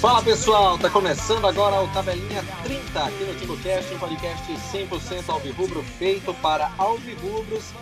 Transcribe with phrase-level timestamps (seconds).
[0.00, 5.82] Fala pessoal, tá começando agora o Tabelinha 30 aqui no TimbuCast, um podcast 100% alvirrubro
[5.82, 7.72] feito para alvirrubros.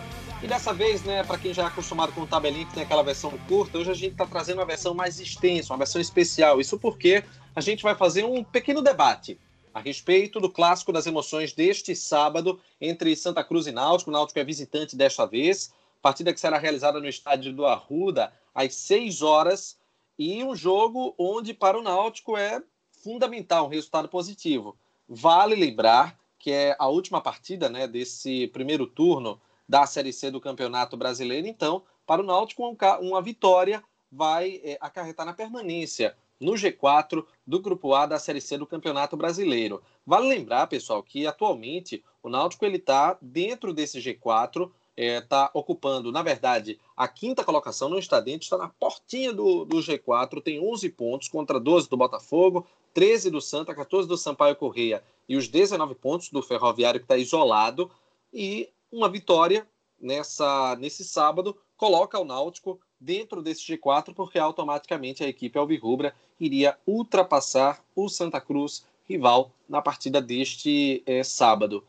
[0.42, 3.02] E dessa vez, né, para quem já é acostumado com o tabelinha que tem aquela
[3.02, 6.60] versão curta, hoje a gente está trazendo uma versão mais extensa, uma versão especial.
[6.60, 7.24] Isso porque
[7.54, 9.38] a gente vai fazer um pequeno debate
[9.74, 14.08] a respeito do clássico das emoções deste sábado entre Santa Cruz e Náutico.
[14.08, 18.72] O Náutico é visitante desta vez, partida que será realizada no estádio do Arruda às
[18.76, 19.76] 6 horas
[20.16, 22.62] e um jogo onde para o Náutico é
[23.02, 24.76] fundamental um resultado positivo.
[25.08, 30.40] Vale lembrar que é a última partida né, desse primeiro turno da Série C do
[30.40, 31.48] Campeonato Brasileiro.
[31.48, 32.62] Então, para o Náutico,
[33.00, 33.82] uma vitória
[34.12, 39.16] vai é, acarretar na permanência no G4 do Grupo A da Série C do Campeonato
[39.16, 39.82] Brasileiro.
[40.06, 46.12] Vale lembrar, pessoal, que atualmente o Náutico ele está dentro desse G4, está é, ocupando,
[46.12, 50.60] na verdade, a quinta colocação, não está dentro, está na portinha do, do G4, tem
[50.60, 55.48] 11 pontos contra 12 do Botafogo, 13 do Santa, 14 do Sampaio Correia e os
[55.48, 57.90] 19 pontos do Ferroviário que está isolado.
[58.32, 59.66] E uma vitória
[60.04, 66.78] nessa nesse sábado coloca o Náutico dentro desse G4, porque automaticamente a equipe alvirrubra iria
[66.86, 71.84] ultrapassar o Santa Cruz, rival, na partida deste é, sábado.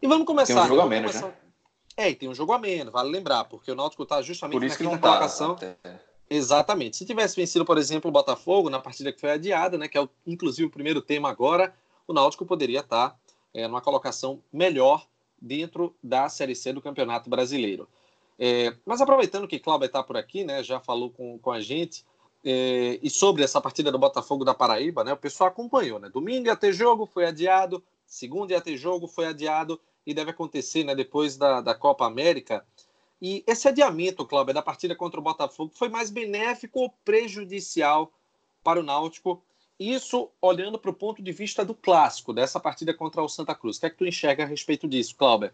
[0.00, 0.54] E vamos começar.
[0.54, 1.28] Tem um jogo a menos, começar...
[1.28, 1.36] né?
[1.96, 4.76] É, e tem um jogo a menos, vale lembrar, porque o Náutico está justamente na
[4.76, 5.08] quinta tá.
[5.08, 5.56] colocação.
[6.30, 6.96] Exatamente.
[6.96, 10.02] Se tivesse vencido, por exemplo, o Botafogo na partida que foi adiada, né, que é
[10.02, 11.74] o, inclusive o primeiro tema agora,
[12.06, 13.18] o Náutico poderia estar
[13.52, 15.06] é, numa colocação melhor
[15.40, 17.88] dentro da Série C do Campeonato Brasileiro.
[18.38, 22.04] É, mas aproveitando que Cláudio está por aqui, né, já falou com, com a gente,
[22.44, 25.98] é, e sobre essa partida do Botafogo da Paraíba, né, o pessoal acompanhou.
[25.98, 30.30] Né, domingo ia ter jogo, foi adiado, segunda ia ter jogo, foi adiado, e deve
[30.30, 32.64] acontecer né, depois da, da Copa América.
[33.20, 38.12] E esse adiamento, Cláudio, da partida contra o Botafogo foi mais benéfico ou prejudicial
[38.62, 39.42] para o Náutico?
[39.78, 43.76] Isso olhando para o ponto de vista do clássico, dessa partida contra o Santa Cruz.
[43.76, 45.52] O que é que tu enxerga a respeito disso, Cláudio?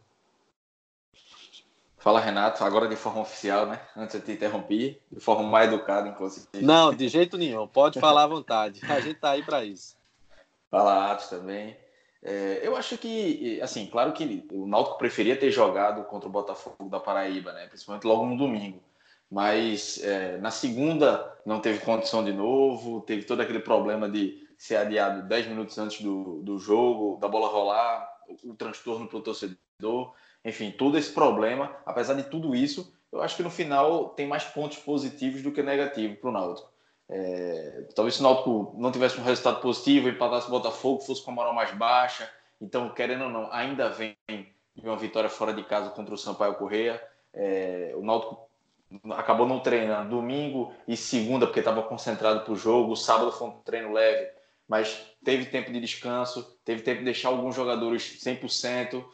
[1.98, 3.80] Fala, Renato, agora de forma oficial, né?
[3.96, 6.46] Antes eu te interrompi, de forma mais educada, inclusive.
[6.54, 7.66] Não, de jeito nenhum.
[7.66, 8.80] Pode falar à vontade.
[8.88, 9.96] A gente tá aí para isso.
[10.70, 11.76] Fala, Atos também.
[12.22, 16.88] É, eu acho que, assim, claro que o Náutico preferia ter jogado contra o Botafogo
[16.90, 17.66] da Paraíba, né?
[17.68, 18.82] Principalmente logo no domingo.
[19.30, 24.76] Mas é, na segunda não teve condição de novo, teve todo aquele problema de ser
[24.76, 29.22] adiado 10 minutos antes do, do jogo, da bola rolar, o, o transtorno para o
[29.22, 29.58] torcedor
[30.44, 34.44] enfim, todo esse problema, apesar de tudo isso, eu acho que no final tem mais
[34.44, 36.70] pontos positivos do que negativos para o Náutico.
[37.08, 41.30] É, talvez se o Náutico não tivesse um resultado positivo, empatasse o Botafogo, fosse com
[41.30, 42.30] a moral mais baixa.
[42.60, 44.16] Então, querendo ou não, ainda vem
[44.76, 47.02] uma vitória fora de casa contra o Sampaio Correia.
[47.32, 48.48] É, o Náutico
[49.10, 52.96] acabou não treinando domingo e segunda porque estava concentrado para o jogo.
[52.96, 54.28] Sábado foi um treino leve
[54.68, 59.04] mas teve tempo de descanso, teve tempo de deixar alguns jogadores 100%.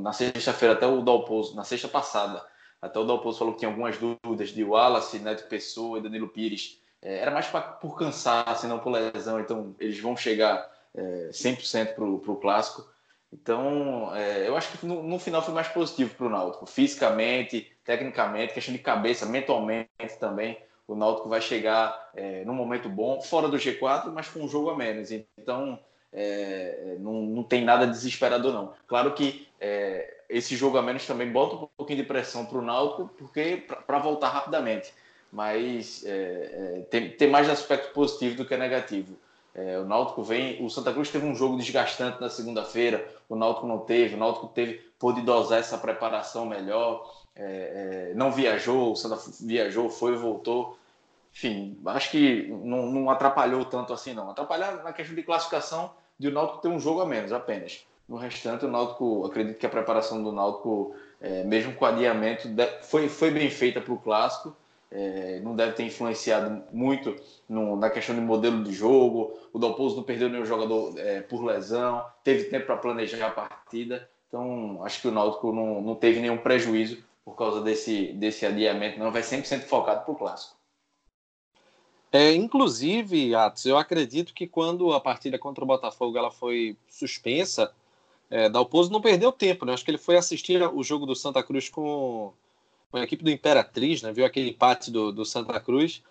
[0.00, 2.44] Na sexta-feira, até o Dalpozo, na sexta passada,
[2.80, 6.80] até o Dalpozo falou que tinha algumas dúvidas de Wallace, Neto Pessoa e Danilo Pires.
[7.00, 11.94] É, era mais pra, por cansaço, não por lesão, então eles vão chegar é, 100%
[11.94, 12.88] para o clássico.
[13.32, 17.70] Então, é, eu acho que no, no, final foi mais positivo para o Náutico, fisicamente,
[17.88, 19.88] tecnicamente, questão de cabeça, mentalmente
[20.20, 24.48] também o Náutico vai chegar é, num momento bom, fora do G4, mas com um
[24.48, 25.10] jogo a menos.
[25.10, 25.78] Então,
[26.12, 28.74] é, não, não tem nada desesperador, não.
[28.86, 32.62] Claro que é, esse jogo a menos também bota um pouquinho de pressão para o
[32.62, 34.92] Náutico, porque para voltar rapidamente.
[35.32, 39.16] Mas é, é, tem, tem mais aspecto positivo do que negativo.
[39.54, 40.62] É, o Náutico vem.
[40.62, 44.48] O Santa Cruz teve um jogo desgastante na segunda-feira, o Náutico não teve, o Náutico
[44.48, 50.16] teve, pôde dosar essa preparação melhor é, é, não viajou, o Santa viajou, foi e
[50.16, 50.76] voltou.
[51.32, 54.28] Enfim, acho que não, não, atrapalhou tanto assim, não.
[54.30, 57.86] Atrapalhar na questão de classificação de o Náutico ter um jogo a menos, apenas.
[58.08, 62.48] No restante, o Náutico, acredito que a preparação do Náutico, é, mesmo com adiamento,
[62.82, 64.56] foi, foi bem feita para o Clássico.
[64.90, 67.14] É, não deve ter influenciado muito
[67.48, 69.38] no, na questão de modelo de jogo.
[69.52, 74.08] O Dalpozo não perdeu nenhum jogador é, por lesão, teve tempo para planejar a partida.
[74.26, 78.98] Então, acho que o Náutico não, não teve nenhum prejuízo por causa desse, desse adiamento,
[78.98, 80.56] não vai 100% focado para o clássico.
[82.10, 87.70] É, inclusive, Atos, eu acredito que quando a partida contra o Botafogo ela foi suspensa,
[88.30, 89.74] é, Dalpozo não perdeu tempo, né?
[89.74, 92.32] Acho que ele foi assistir o jogo do Santa Cruz com,
[92.90, 94.10] com a equipe do Imperatriz, né?
[94.10, 96.02] Viu aquele empate do, do Santa Cruz.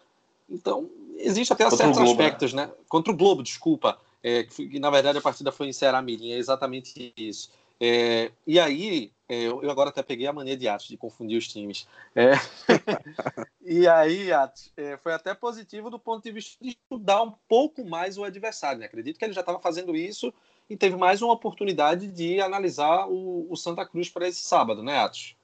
[0.48, 0.88] Então,
[1.18, 2.26] existe até contra certos Globo, né?
[2.26, 2.68] aspectos, né?
[2.68, 2.74] né?
[2.88, 3.98] Contra o Globo, desculpa.
[4.22, 7.50] é, que, que, na verdade a partida foi em Ceará Mirim, é exatamente isso.
[7.80, 11.48] É, e aí, é, eu agora até peguei a mania de Atos, de confundir os
[11.48, 11.88] times.
[12.16, 12.32] É,
[13.62, 17.86] e aí, Atos, é, foi até positivo do ponto de vista de estudar um pouco
[17.86, 18.80] mais o adversário.
[18.80, 18.86] Né?
[18.86, 20.34] Acredito que ele já estava fazendo isso
[20.70, 24.98] e teve mais uma oportunidade de analisar o, o Santa Cruz para esse sábado, né,
[24.98, 25.36] Atos?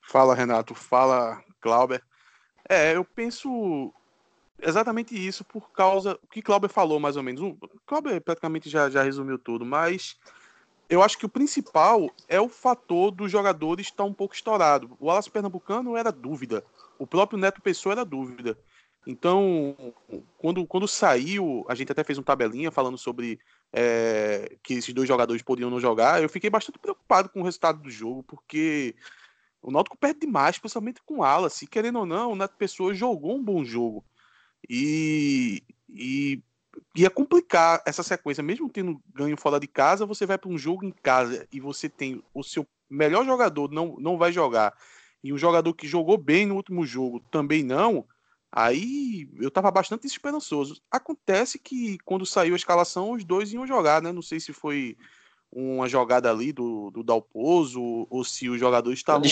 [0.00, 0.74] Fala, Renato.
[0.74, 2.02] Fala, Clauber.
[2.68, 3.92] É, eu penso
[4.60, 6.18] exatamente isso por causa.
[6.22, 7.40] O que Clauber falou, mais ou menos.
[7.40, 10.16] O Clauber praticamente já, já resumiu tudo, mas
[10.92, 14.94] eu acho que o principal é o fator dos jogadores estar um pouco estourado.
[15.00, 16.62] O Alas Pernambucano era dúvida.
[16.98, 18.58] O próprio Neto Pessoa era dúvida.
[19.06, 19.74] Então,
[20.36, 23.40] quando, quando saiu, a gente até fez um tabelinha falando sobre
[23.72, 26.22] é, que esses dois jogadores podiam não jogar.
[26.22, 28.94] Eu fiquei bastante preocupado com o resultado do jogo, porque
[29.62, 31.62] o Náutico perde demais, principalmente com o Alas.
[31.62, 34.04] E querendo ou não, o Neto Pessoa jogou um bom jogo.
[34.68, 36.42] E, e
[36.96, 40.84] ia complicar essa sequência, mesmo tendo ganho fora de casa, você vai para um jogo
[40.84, 44.74] em casa e você tem o seu melhor jogador não, não vai jogar
[45.22, 48.06] e um jogador que jogou bem no último jogo também não,
[48.50, 50.82] aí eu estava bastante esperançoso.
[50.90, 54.10] Acontece que quando saiu a escalação, os dois iam jogar, né?
[54.10, 54.96] Não sei se foi
[55.50, 59.22] uma jogada ali do, do Dalpozo ou se os jogadores estavam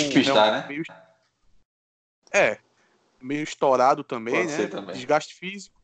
[0.53, 0.69] né?
[0.69, 0.85] meio...
[2.33, 2.59] É,
[3.21, 4.67] meio estourado também, Pode né?
[4.69, 4.95] Também.
[4.95, 5.80] Desgaste físico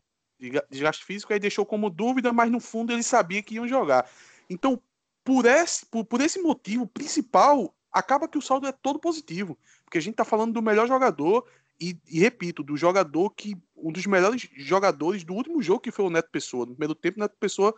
[0.70, 4.08] desgaste físico, aí deixou como dúvida, mas no fundo ele sabia que iam jogar.
[4.48, 4.80] Então,
[5.24, 9.98] por esse, por, por esse motivo principal, acaba que o saldo é todo positivo, porque
[9.98, 11.46] a gente está falando do melhor jogador
[11.80, 16.04] e, e, repito, do jogador que um dos melhores jogadores do último jogo que foi
[16.04, 16.64] o Neto Pessoa.
[16.64, 17.74] No primeiro tempo, o Neto Pessoa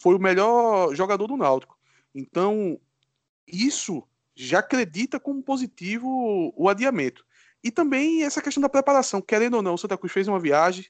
[0.00, 1.78] foi o melhor jogador do Náutico.
[2.14, 2.80] Então,
[3.46, 7.24] isso já acredita como positivo o adiamento.
[7.62, 10.86] E também essa questão da preparação, querendo ou não, o Santa Cruz fez uma viagem,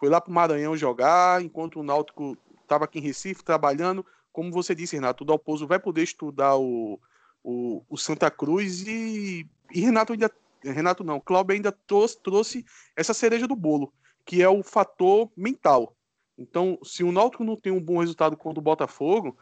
[0.00, 4.04] foi lá para o Maranhão jogar, enquanto o Náutico estava aqui em Recife trabalhando.
[4.32, 6.98] Como você disse, Renato, o Dalpozo vai poder estudar o,
[7.44, 10.30] o, o Santa Cruz e, e, Renato ainda.
[10.62, 13.92] Renato não, Cláudio ainda trouxe, trouxe essa cereja do bolo,
[14.26, 15.94] que é o fator mental.
[16.36, 19.36] Então, se o Náutico não tem um bom resultado contra o Botafogo,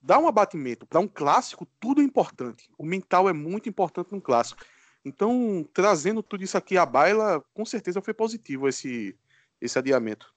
[0.00, 0.86] dá um abatimento.
[0.86, 2.70] Para um clássico, tudo é importante.
[2.78, 4.62] O mental é muito importante no clássico.
[5.04, 9.16] Então, trazendo tudo isso aqui à baila, com certeza foi positivo esse,
[9.60, 10.32] esse adiamento.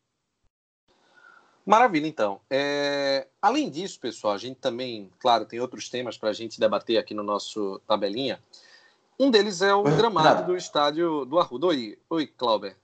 [1.66, 2.42] Maravilha, então.
[2.50, 3.28] É...
[3.42, 7.14] Além disso, pessoal, a gente também, claro, tem outros temas para a gente debater aqui
[7.14, 8.42] no nosso tabelinha.
[9.20, 11.68] Um deles é o gramado do estádio do Arruda.
[11.68, 12.76] Oi, Oi Clauber.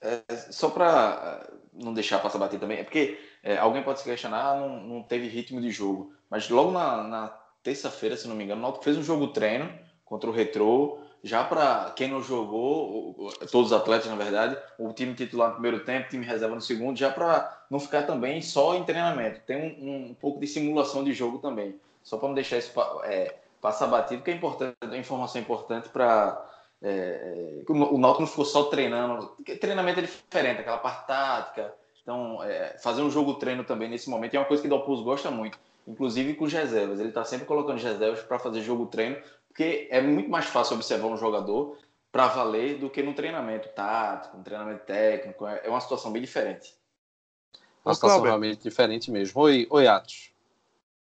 [0.00, 4.04] É, só para eh, não deixar passar bater também, é porque é, alguém pode se
[4.04, 6.12] questionar, ah, não, não teve ritmo de jogo.
[6.30, 7.28] Mas logo na, na
[7.62, 9.70] terça-feira, se não me engano, o Náutico fez um jogo treino
[10.04, 15.14] contra o Retrô, já para quem não jogou, todos os atletas, na verdade, o time
[15.14, 18.84] titular no primeiro tempo, time reserva no segundo, já para não ficar também só em
[18.84, 19.40] treinamento.
[19.46, 21.78] Tem um, um pouco de simulação de jogo também.
[22.02, 22.72] Só para não deixar isso
[23.04, 26.46] é, passar batido, que é importante, é informação importante para.
[26.80, 31.74] É, é o Náutico não ficou só treinando, treinamento é diferente, aquela parte tática.
[32.02, 35.02] Então, é, fazer um jogo treino também nesse momento é uma coisa que o Dalpus
[35.02, 37.00] gosta muito, inclusive com os reservas.
[37.00, 39.18] Ele está sempre colocando reservas para fazer jogo treino,
[39.58, 41.76] porque é muito mais fácil observar um jogador
[42.12, 45.44] para valer do que no treinamento tático, no treinamento técnico.
[45.48, 46.76] É, é uma situação bem diferente.
[47.84, 49.40] Uma situação realmente diferente mesmo.
[49.40, 50.30] Oi, oi Atos.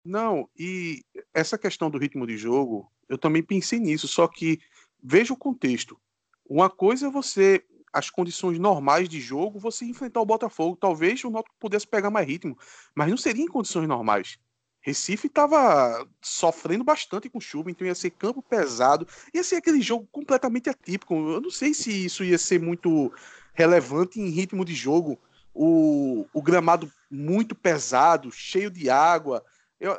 [0.04, 4.60] Não, e essa questão do ritmo de jogo, eu também pensei nisso, só que
[5.02, 5.98] veja o contexto.
[6.46, 10.76] Uma coisa é você, as condições normais de jogo, você enfrentar o Botafogo.
[10.76, 12.58] Talvez o Náutico pudesse pegar mais ritmo,
[12.94, 14.38] mas não seria em condições normais.
[14.84, 20.06] Recife estava sofrendo bastante com chuva, então ia ser campo pesado, ia ser aquele jogo
[20.12, 21.14] completamente atípico.
[21.14, 23.10] Eu não sei se isso ia ser muito
[23.54, 25.18] relevante em ritmo de jogo.
[25.54, 29.42] O, o gramado muito pesado, cheio de água.
[29.80, 29.98] Eu,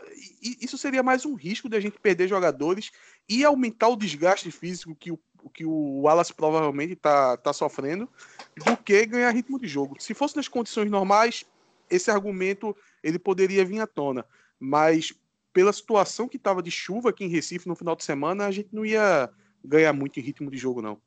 [0.62, 2.92] isso seria mais um risco de a gente perder jogadores
[3.28, 5.20] e aumentar o desgaste físico que o,
[5.52, 8.08] que o Wallace provavelmente está tá sofrendo,
[8.56, 9.96] do que ganhar ritmo de jogo.
[10.00, 11.44] Se fosse nas condições normais,
[11.90, 14.24] esse argumento ele poderia vir à tona
[14.60, 15.14] mas
[15.54, 18.70] pela situação que estava de chuva aqui em Recife no final de semana, a gente
[18.74, 19.30] não ia
[19.64, 21.00] ganhar muito em ritmo de jogo, não.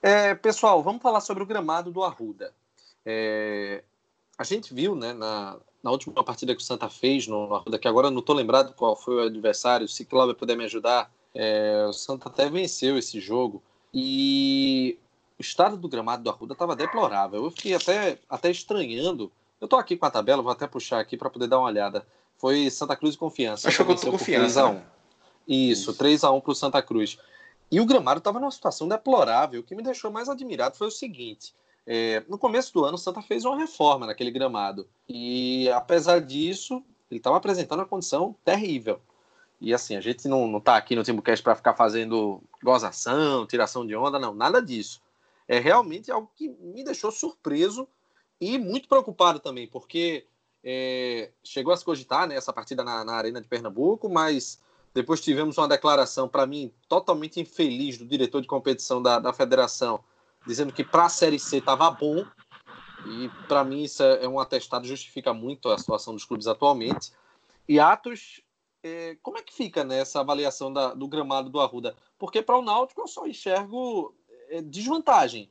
[0.00, 2.52] É, pessoal, vamos falar sobre o gramado do Arruda.
[3.04, 3.82] É,
[4.38, 7.88] a gente viu né, na, na, última partida que o Santa fez no, Arruda, que
[7.88, 11.92] agora não estou lembrado qual foi o adversário, se Cláudio puder me ajudar, é, o
[11.92, 14.98] Santa até venceu esse jogo e
[15.38, 17.44] o estado do gramado do Arruda estava deplorável.
[17.44, 19.30] Eu fiquei até, até estranhando
[19.62, 22.04] eu tô aqui com a tabela, vou até puxar aqui para poder dar uma olhada.
[22.36, 23.68] Foi Santa Cruz e Confiança.
[23.68, 24.72] Acho que eu tô confiança.
[24.72, 24.84] Né?
[25.46, 27.16] Isso, 3x1 pro Santa Cruz.
[27.70, 29.60] E o gramado estava numa situação deplorável.
[29.60, 31.54] O que me deixou mais admirado foi o seguinte:
[31.86, 34.88] É, no começo do ano, o Santa fez uma reforma naquele gramado.
[35.08, 39.00] E, apesar disso, ele estava apresentando uma condição terrível.
[39.60, 43.86] E, assim, a gente não, não tá aqui no Timbucast para ficar fazendo gozação, tiração
[43.86, 44.34] de onda, não.
[44.34, 45.00] Nada disso.
[45.46, 47.86] É realmente algo que me deixou surpreso
[48.42, 50.26] e muito preocupado também, porque
[50.64, 54.60] é, chegou a se cogitar né, essa partida na, na Arena de Pernambuco, mas
[54.92, 60.02] depois tivemos uma declaração, para mim, totalmente infeliz do diretor de competição da, da federação,
[60.44, 62.26] dizendo que para a Série C estava bom.
[63.06, 67.12] E para mim isso é, é um atestado, justifica muito a situação dos clubes atualmente.
[67.68, 68.42] E Atos,
[68.82, 71.94] é, como é que fica nessa né, avaliação da, do gramado do Arruda?
[72.18, 74.12] Porque para o Náutico eu só enxergo
[74.48, 75.48] é, desvantagem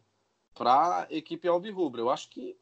[0.54, 2.02] para a equipe alvirrubra.
[2.02, 2.58] Eu acho que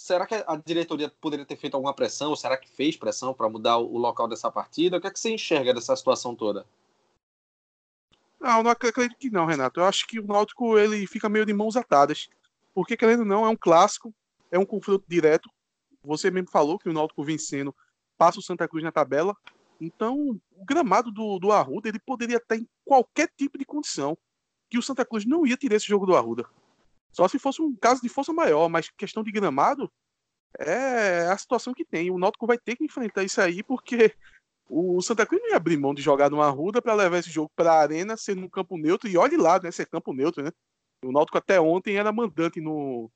[0.00, 2.30] será que a diretoria poderia ter feito alguma pressão?
[2.30, 4.96] Ou será que fez pressão para mudar o local dessa partida?
[4.96, 6.66] O que é que você enxerga dessa situação toda?
[8.40, 9.80] Não, não acredito que não, Renato.
[9.80, 12.30] Eu acho que o Náutico ele fica meio de mãos atadas.
[12.72, 14.14] Porque, querendo ou não, é um clássico,
[14.50, 15.50] é um confronto direto.
[16.02, 17.74] Você mesmo falou que o Náutico vencendo
[18.16, 19.36] passa o Santa Cruz na tabela.
[19.78, 24.16] Então, o gramado do, do Arruda ele poderia estar em qualquer tipo de condição
[24.70, 26.46] que o Santa Cruz não ia tirar esse jogo do Arruda.
[27.12, 29.90] Só se fosse um caso de força maior, mas questão de gramado
[30.58, 32.10] é a situação que tem.
[32.10, 34.14] O Náutico vai ter que enfrentar isso aí, porque
[34.68, 37.50] o Santa Cruz não ia abrir mão de jogar numa ruda para levar esse jogo
[37.56, 39.70] para a arena, sendo um campo neutro, e olhe lá, né?
[39.70, 40.50] Ser campo neutro, né?
[41.04, 43.10] O Náutico até ontem era mandante no,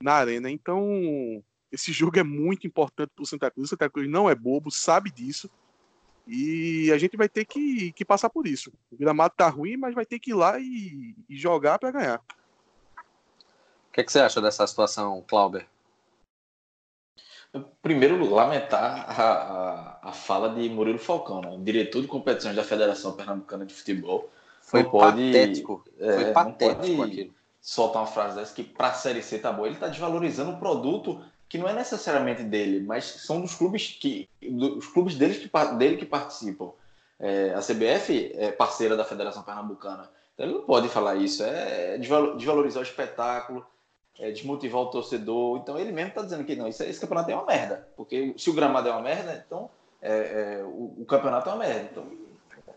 [0.00, 0.50] na arena.
[0.50, 1.42] Então,
[1.72, 3.66] esse jogo é muito importante para o Santa Cruz.
[3.66, 5.50] O Santa Cruz não é bobo, sabe disso.
[6.26, 8.72] E a gente vai ter que, que passar por isso.
[8.90, 12.22] O gramado tá ruim, mas vai ter que ir lá e, e jogar para ganhar.
[13.90, 15.66] O que, é que, você acha dessa situação, Clauber?
[17.82, 21.58] Primeiro, lamentar a, a, a, fala de Murilo Falcão, né?
[21.58, 24.30] diretor de competições da Federação Pernambucana de Futebol.
[24.62, 25.84] Foi pode, patético.
[25.98, 27.34] É, Foi patético aquilo.
[27.60, 29.66] Soltar uma frase dessa que para a Série C tá bom.
[29.66, 34.28] Ele está desvalorizando um produto que não é necessariamente dele, mas são dos clubes que
[34.40, 36.70] dos clubes deles que, dele que participam.
[37.18, 40.08] É, a CBF é parceira da Federação Pernambucana.
[40.32, 41.42] Então ele não pode falar isso.
[41.42, 43.66] É desvalorizar o espetáculo,
[44.20, 45.58] é, desmotivar o torcedor.
[45.58, 47.88] Então ele mesmo está dizendo que não, isso, esse campeonato é uma merda.
[47.96, 51.64] Porque se o gramado é uma merda, então é, é, o, o, campeonato é uma
[51.64, 51.88] merda.
[51.90, 52.06] Então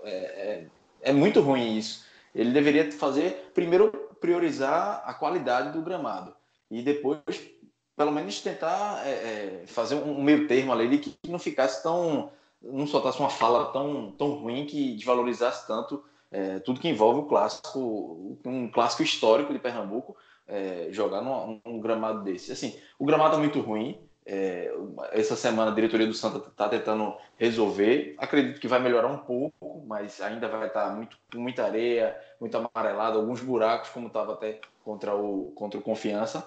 [0.03, 0.65] é, é,
[1.01, 2.05] é, muito ruim isso.
[2.33, 6.33] Ele deveria fazer, primeiro, priorizar a qualidade do gramado.
[6.71, 7.21] E depois,
[7.95, 12.31] pelo menos, tentar é, é, fazer um meio termo ali que não ficasse tão.
[12.61, 16.03] não soltasse uma fala tão, tão ruim que desvalorizasse tanto
[16.65, 22.23] tudo que envolve o clássico, um clássico histórico de Pernambuco é, jogar num, num, gramado
[22.23, 22.51] desse.
[22.51, 23.99] Assim, o gramado é muito ruim.
[24.25, 24.73] É,
[25.11, 28.15] essa semana a diretoria do Santa está tentando resolver.
[28.17, 32.55] Acredito que vai melhorar um pouco, mas ainda vai estar tá muito, muita areia, muito
[32.55, 36.45] amarelado, alguns buracos, como estava até contra o, contra o Confiança.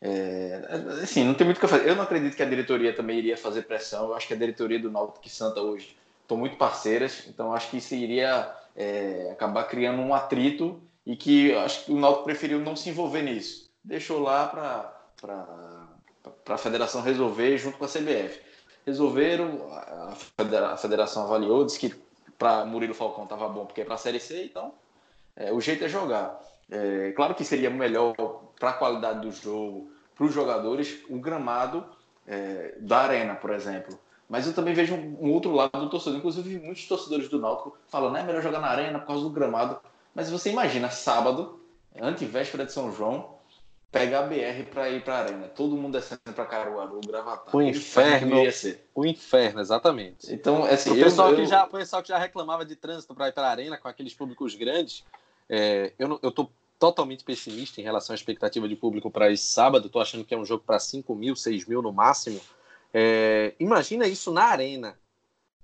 [0.00, 0.62] É,
[1.02, 1.88] assim, não tem muito o que fazer.
[1.88, 4.06] Eu não acredito que a diretoria também iria fazer pressão.
[4.06, 7.70] Eu acho que a diretoria do Náutico e Santa hoje estão muito parceiras, então acho
[7.70, 10.78] que isso iria é, acabar criando um atrito
[11.08, 13.70] e que acho que o Náutico preferiu não se envolver nisso.
[13.82, 15.88] Deixou lá para
[16.46, 18.42] a federação resolver junto com a CBF.
[18.84, 19.70] Resolveram,
[20.36, 21.94] a federação avaliou, disse que
[22.38, 24.74] para Murilo Falcão estava bom porque é para a Série C, então
[25.34, 26.38] é, o jeito é jogar.
[26.70, 28.14] É, claro que seria melhor
[28.60, 31.86] para a qualidade do jogo, para os jogadores, o gramado
[32.26, 33.98] é, da arena, por exemplo.
[34.28, 36.18] Mas eu também vejo um, outro lado do torcedor.
[36.18, 39.30] Inclusive, muitos torcedores do Náutico falam, né, é melhor jogar na arena por causa do
[39.30, 39.80] gramado.
[40.14, 41.60] Mas você imagina, sábado,
[42.00, 43.38] antevéspera de São João,
[43.90, 45.48] pegar a BR para ir para a arena.
[45.48, 47.54] Todo mundo descendo para Caruaru, Gravatar.
[47.54, 48.36] O inferno.
[48.94, 50.32] O inferno, exatamente.
[50.32, 53.28] Então, assim, o pessoal, eu, que já, o pessoal que já reclamava de trânsito para
[53.28, 55.04] ir para a arena com aqueles públicos grandes,
[55.48, 59.86] é, eu, eu tô totalmente pessimista em relação à expectativa de público para esse sábado.
[59.86, 62.40] Estou achando que é um jogo para 5 mil, 6 mil no máximo.
[62.92, 64.96] É, imagina isso na arena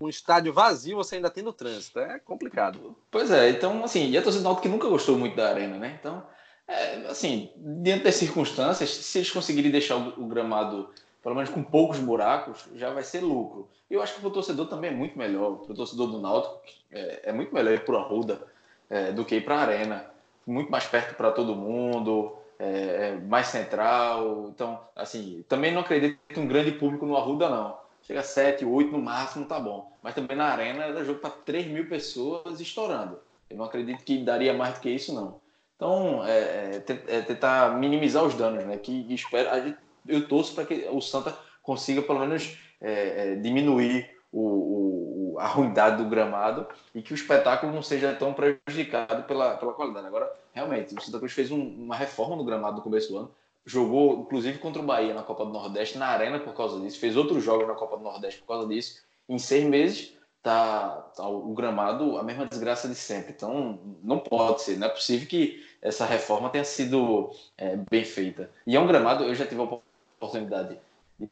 [0.00, 1.98] um estádio vazio, você ainda tendo trânsito.
[1.98, 2.96] É complicado.
[3.10, 5.78] Pois é, então, assim, e a torcida do Náutico que nunca gostou muito da arena,
[5.78, 5.96] né?
[5.98, 6.22] Então,
[6.66, 10.90] é, assim, diante das circunstâncias, se eles conseguirem deixar o, gramado,
[11.22, 13.68] pelo menos com poucos buracos, já vai ser lucro.
[13.90, 16.60] Eu acho que o torcedor também é muito melhor, o torcedor do Náutico,
[16.90, 18.42] é, é, muito melhor ir para a Ruda
[18.90, 20.06] é, do que ir para a arena.
[20.46, 24.48] Muito mais perto para todo mundo, é, é, mais central.
[24.48, 28.64] Então, assim, também não acredito em um grande público no Arruda, não chega a 7,
[28.64, 29.92] 8 no máximo, tá bom.
[30.02, 33.18] Mas também na arena era jogo para 3 mil pessoas estourando.
[33.50, 35.40] Eu não acredito que daria mais do que isso, não.
[35.76, 38.76] Então, é, é, é tentar minimizar os danos, né?
[38.76, 39.74] Que espero,
[40.06, 45.46] eu torço para que o Santa consiga pelo menos é, é, diminuir o, o, a
[45.46, 50.06] ruindade do gramado e que o espetáculo não seja tão prejudicado pela, pela qualidade.
[50.06, 53.30] Agora, realmente, o Santa Cruz fez um, uma reforma no gramado no começo do ano.
[53.64, 57.16] Jogou inclusive contra o Bahia na Copa do Nordeste, na Arena por causa disso, fez
[57.16, 59.02] outros jogos na Copa do Nordeste por causa disso.
[59.28, 63.32] Em seis meses, tá, tá o gramado a mesma desgraça de sempre.
[63.32, 68.50] Então, não pode ser, não é possível que essa reforma tenha sido é, bem feita.
[68.66, 70.78] E é um gramado, eu já tive a oportunidade
[71.18, 71.28] de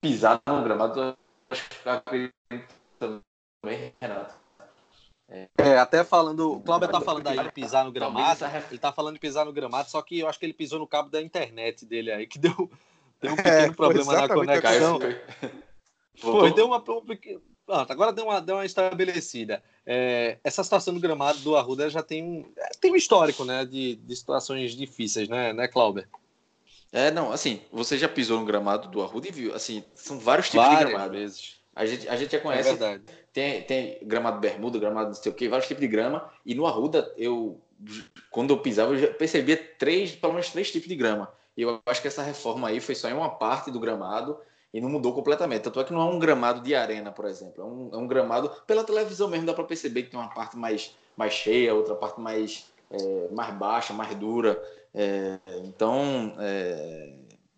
[0.00, 1.16] pisar no gramado,
[1.50, 2.32] acho que
[2.98, 4.43] também, Renato.
[5.28, 9.14] É, até falando, o Cláudio tá falando aí de pisar no gramado, ele tá falando
[9.14, 11.86] de pisar no gramado, só que eu acho que ele pisou no cabo da internet
[11.86, 12.70] dele aí, que deu,
[13.20, 14.98] deu um pequeno é, problema na conexão.
[16.16, 19.62] Foi, deu uma, um Pronto, agora deu uma, deu uma estabelecida.
[19.86, 23.96] É, essa situação do gramado do Arruda já tem, é, tem um histórico, né, de,
[23.96, 26.06] de situações difíceis, né, né, Clauber?
[26.92, 30.50] É, não, assim, você já pisou no gramado do Arruda e viu, assim, são vários
[30.50, 31.12] tipos Várias de gramado.
[31.12, 31.56] Vezes.
[31.74, 32.68] A gente, a gente já conhece.
[32.68, 33.02] É verdade.
[33.34, 36.30] Tem, tem gramado bermuda, gramado não sei o quê, vários tipos de grama.
[36.46, 37.60] E no Arruda, eu,
[38.30, 41.28] quando eu pisava, eu percebia três, pelo menos três tipos de grama.
[41.56, 44.38] E eu acho que essa reforma aí foi só em uma parte do gramado
[44.72, 45.62] e não mudou completamente.
[45.62, 47.60] Tanto é que não é um gramado de arena, por exemplo.
[47.60, 50.56] É um, é um gramado, pela televisão mesmo, dá para perceber que tem uma parte
[50.56, 54.62] mais, mais cheia, outra parte mais, é, mais baixa, mais dura.
[54.94, 57.14] É, então, é,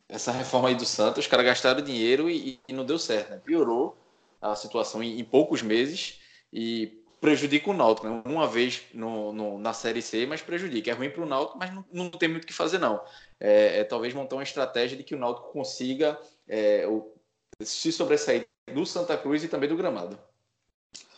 [0.09, 3.33] essa reforma aí do Santos, os caras gastaram dinheiro e, e, não deu certo.
[3.33, 3.41] Né?
[3.45, 3.95] Piorou
[4.41, 6.21] a situação em, em, poucos meses
[6.53, 8.09] e prejudica o Náutico.
[8.09, 8.23] Né?
[8.25, 10.91] Uma vez no, no, na Série C, mas prejudica.
[10.91, 13.03] É ruim para o Náutico, mas não, não tem muito o que fazer, não.
[13.41, 17.13] É, é, talvez montar uma estratégia de que o Náutico consiga é, o,
[17.61, 20.19] se sobressair do Santa Cruz e também do Gramado.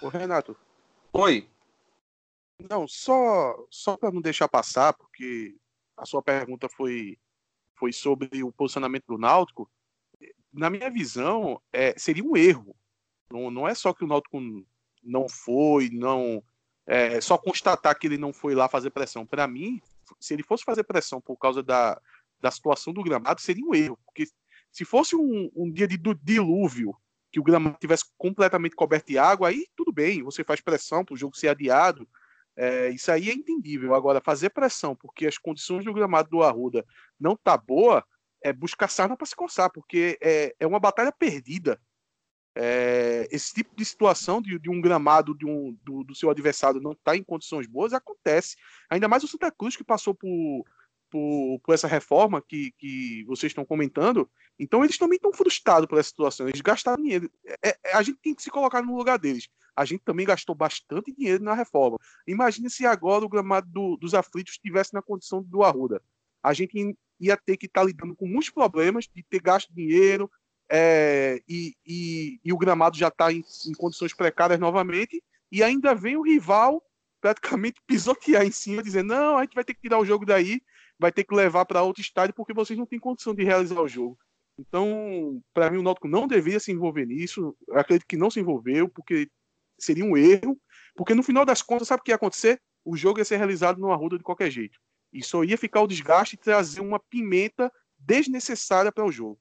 [0.01, 0.57] Ô Renato.
[1.13, 1.49] Oi.
[2.69, 5.57] Não, só só para não deixar passar, porque
[5.97, 7.19] a sua pergunta foi
[7.77, 9.71] foi sobre o posicionamento do Náutico.
[10.53, 12.75] Na minha visão, é, seria um erro.
[13.31, 14.41] Não, não é só que o Náutico
[15.03, 16.43] não foi, não
[16.87, 19.27] é, só constatar que ele não foi lá fazer pressão.
[19.27, 19.81] Para mim,
[20.19, 22.01] se ele fosse fazer pressão por causa da,
[22.41, 24.27] da situação do gramado, seria um erro, porque
[24.73, 26.97] se fosse um, um dia de dilúvio,
[27.31, 31.15] que o gramado tivesse completamente coberto de água, aí tudo bem, você faz pressão para
[31.15, 32.09] o jogo ser adiado.
[32.57, 33.95] É, isso aí é entendível.
[33.95, 36.85] Agora, fazer pressão porque as condições do gramado do Arruda
[37.21, 38.05] não tá boa,
[38.43, 41.79] é buscar sarna para se coçar, porque é, é uma batalha perdida.
[42.61, 46.81] É, esse tipo de situação de, de um gramado de um, do, do, seu adversário
[46.81, 48.57] não estar tá em condições boas acontece.
[48.91, 50.65] Ainda mais o Santa Cruz, que passou por,
[51.09, 56.01] por, por essa reforma que, que vocês estão comentando, então eles também estão frustrados por
[56.01, 56.49] essa situação.
[56.49, 57.31] Eles gastaram dinheiro.
[57.63, 59.49] É, é, a gente tem que se colocar no lugar deles.
[59.77, 61.97] A gente também gastou bastante dinheiro na reforma.
[62.27, 66.03] Imagine se agora o gramado do, dos aflitos estivesse na condição do Arruda.
[66.43, 70.29] A gente ia ter que estar tá lidando com muitos problemas de ter gasto dinheiro
[70.71, 75.23] é, e, e, e, o gramado já está em, em condições precárias novamente.
[75.51, 76.83] E ainda vem o rival
[77.21, 80.61] praticamente pisotear em cima, dizendo: não, a gente vai ter que tirar o jogo daí
[80.99, 83.89] vai ter que levar para outro estádio porque vocês não têm condição de realizar o
[83.89, 84.19] jogo.
[84.59, 87.57] Então, para mim, o Náutico não deveria se envolver nisso.
[87.69, 89.31] Eu acredito que não se envolveu, porque
[89.79, 90.61] seria um erro.
[90.97, 92.61] Porque no final das contas, sabe o que ia acontecer?
[92.85, 94.77] O jogo ia ser realizado no Arruda de qualquer jeito.
[95.13, 99.39] E só ia ficar o desgaste e trazer uma pimenta desnecessária para o jogo.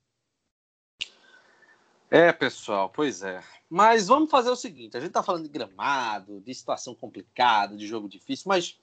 [2.09, 3.43] É, pessoal, pois é.
[3.69, 7.85] Mas vamos fazer o seguinte: a gente está falando de gramado, de situação complicada, de
[7.85, 8.77] jogo difícil, mas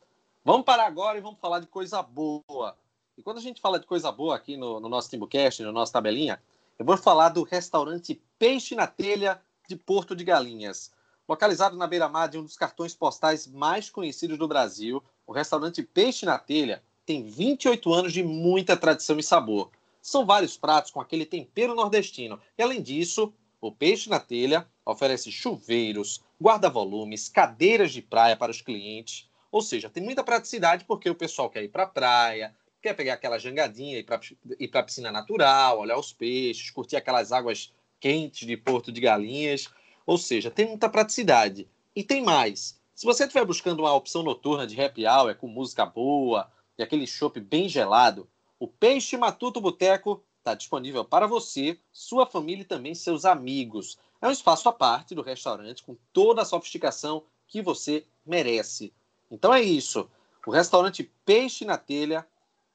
[0.44, 2.76] Vamos parar agora e vamos falar de coisa boa.
[3.16, 5.90] E quando a gente fala de coisa boa aqui no, no nosso Timbucast, no nosso
[5.90, 6.38] tabelinha,
[6.78, 10.92] eu vou falar do restaurante Peixe na Telha de Porto de Galinhas.
[11.26, 16.26] Localizado na beira-mar de um dos cartões postais mais conhecidos do Brasil, o restaurante Peixe
[16.26, 19.70] na Telha tem 28 anos de muita tradição e sabor.
[20.06, 22.38] São vários pratos com aquele tempero nordestino.
[22.58, 28.60] E além disso, o Peixe na Telha oferece chuveiros, guarda-volumes, cadeiras de praia para os
[28.60, 32.92] clientes ou seja, tem muita praticidade porque o pessoal quer ir para a praia, quer
[32.92, 38.48] pegar aquela jangadinha, ir para a piscina natural, olhar os peixes, curtir aquelas águas quentes
[38.48, 39.68] de Porto de Galinhas.
[40.04, 41.68] Ou seja, tem muita praticidade.
[41.94, 42.80] E tem mais.
[42.96, 47.06] Se você estiver buscando uma opção noturna de happy hour com música boa e aquele
[47.06, 52.94] chopp bem gelado, o Peixe Matuto Boteco está disponível para você, sua família e também
[52.94, 53.98] seus amigos.
[54.20, 58.92] É um espaço à parte do restaurante com toda a sofisticação que você merece.
[59.30, 60.08] Então é isso.
[60.46, 62.26] O restaurante Peixe na Telha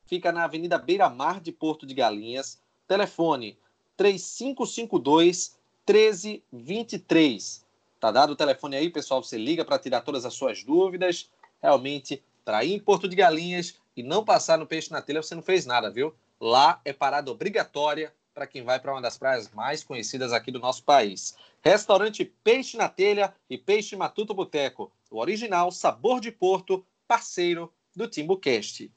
[0.06, 2.60] fica na Avenida Beira Mar de Porto de Galinhas.
[2.88, 3.58] Telefone
[3.96, 7.66] 3552 1323.
[8.00, 9.24] Tá dado o telefone aí, pessoal.
[9.24, 11.30] Você liga para tirar todas as suas dúvidas.
[11.62, 15.36] Realmente, para ir em Porto de Galinhas e não passar no Peixe na Telha, você
[15.36, 16.16] não fez nada, viu?
[16.42, 20.58] Lá é parada obrigatória para quem vai para uma das praias mais conhecidas aqui do
[20.58, 21.38] nosso país.
[21.62, 28.08] Restaurante Peixe na Telha e Peixe Matuto Boteco, o original sabor de Porto, parceiro do
[28.08, 28.92] Timbucast.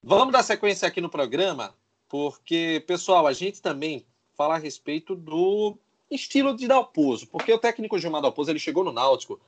[0.00, 1.74] Vamos dar sequência aqui no programa,
[2.08, 5.76] porque, pessoal, a gente também fala a respeito do
[6.08, 9.40] estilo de Dalpozo, porque o técnico Gilmar Dalpozo ele chegou no Náutico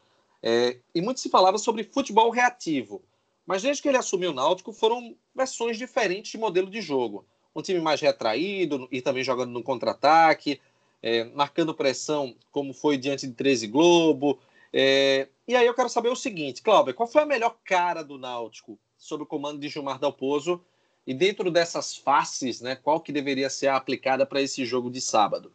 [0.42, 3.03] é, e muito se falava sobre futebol reativo.
[3.46, 7.26] Mas desde que ele assumiu o Náutico, foram versões diferentes de modelo de jogo.
[7.55, 10.61] Um time mais retraído e também jogando no contra-ataque,
[11.03, 14.38] é, marcando pressão, como foi diante de 13 Globo.
[14.72, 18.16] É, e aí eu quero saber o seguinte, Cláudio, qual foi a melhor cara do
[18.16, 20.64] Náutico sob o comando de Gilmar Dalpozo?
[21.07, 25.53] E dentro dessas faces, né, qual que deveria ser aplicada para esse jogo de sábado?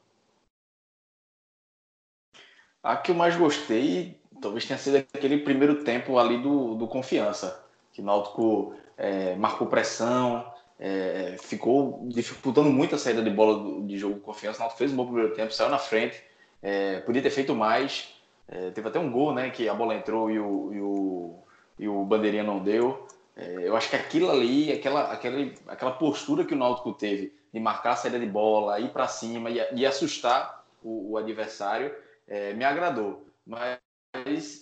[2.84, 7.64] A que eu mais gostei talvez tenha sido aquele primeiro tempo ali do, do confiança,
[7.92, 10.46] que o Náutico é, marcou pressão,
[10.80, 14.58] é, ficou dificultando muito a saída de bola de jogo confiança.
[14.58, 16.22] O Náutico fez um bom primeiro tempo, saiu na frente,
[16.62, 18.14] é, podia ter feito mais.
[18.48, 21.40] É, teve até um gol, né, que a bola entrou e o, e o,
[21.80, 23.08] e o bandeirinha não deu.
[23.36, 27.60] É, eu acho que aquilo ali, aquela, aquela, aquela postura que o Náutico teve de
[27.60, 31.94] marcar a saída de bola, ir para cima e, e assustar o, o adversário,
[32.28, 33.26] é, me agradou.
[33.46, 33.80] Mas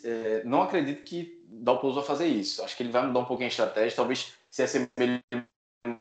[0.04, 2.64] é, não acredito que Dalpozo vai fazer isso.
[2.64, 5.24] Acho que ele vai mudar um pouquinho a estratégia, talvez se assemelhe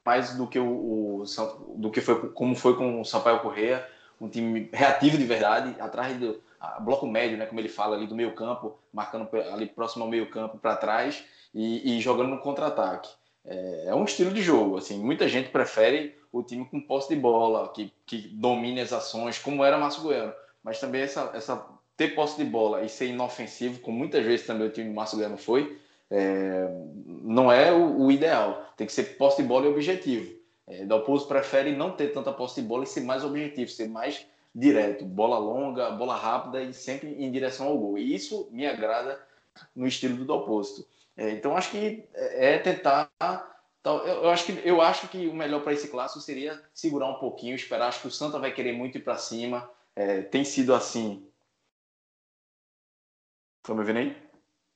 [0.05, 1.25] mais do que o, o,
[1.77, 3.87] do que foi como foi com o Sampaio Correia,
[4.21, 6.41] um time reativo de verdade, atrás do
[6.81, 10.31] bloco médio, né, como ele fala ali do meio campo, marcando ali próximo ao meio
[10.31, 13.11] campo para trás e, e, jogando no contra-ataque.
[13.45, 17.21] É, é, um estilo de jogo, assim, muita gente prefere o time com posse de
[17.21, 22.15] bola, que, que domine as ações, como era Márcio Goiano, mas também essa, essa ter
[22.15, 25.37] posse de bola e ser inofensivo, como muitas vezes também o time do Márcio Goiano
[25.37, 25.79] foi,
[26.11, 26.69] é,
[27.05, 28.73] não é o, o, ideal.
[28.77, 30.35] Tem que ser posse de bola e objetivo.
[30.67, 34.27] É, Dalpozo prefere não ter tanta posse de bola e ser mais objetivo, ser mais
[34.55, 37.99] direto, bola longa, bola rápida e sempre em direção ao gol.
[37.99, 39.19] E isso me agrada
[39.75, 40.87] no estilo do Dalpozo.
[41.17, 43.11] É, então acho que é, é tentar
[43.85, 47.57] eu acho que eu acho que o melhor para esse clássico seria segurar um pouquinho,
[47.57, 47.89] esperar.
[47.89, 49.69] Acho que o Santa vai querer muito ir para cima.
[49.97, 51.27] É, tem sido assim.
[53.63, 54.17] Foi me ouvindo aí?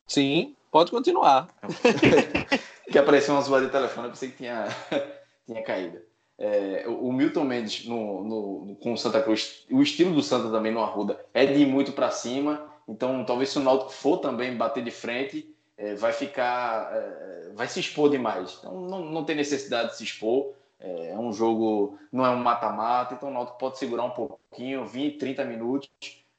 [0.06, 0.56] Sim.
[0.70, 1.48] Pode continuar.
[2.90, 4.66] que apareceu uma zoada de telefone, eu pensei que tinha,
[5.46, 6.00] tinha caído.
[6.38, 10.70] É, o Milton Mendes no, no, com o Santa Cruz, o estilo do Santa também
[10.70, 12.70] no Arruda é de ir muito para cima.
[12.86, 17.66] Então, talvez se o Náutico for também bater de frente, é, vai ficar, é, vai
[17.68, 18.58] se expor demais.
[18.58, 20.52] Então, não, não tem necessidade de se expor.
[20.78, 24.84] É, é um jogo, não é um mata-mata, então o Náutico pode segurar um pouquinho,
[24.84, 25.88] 20, 30 minutos,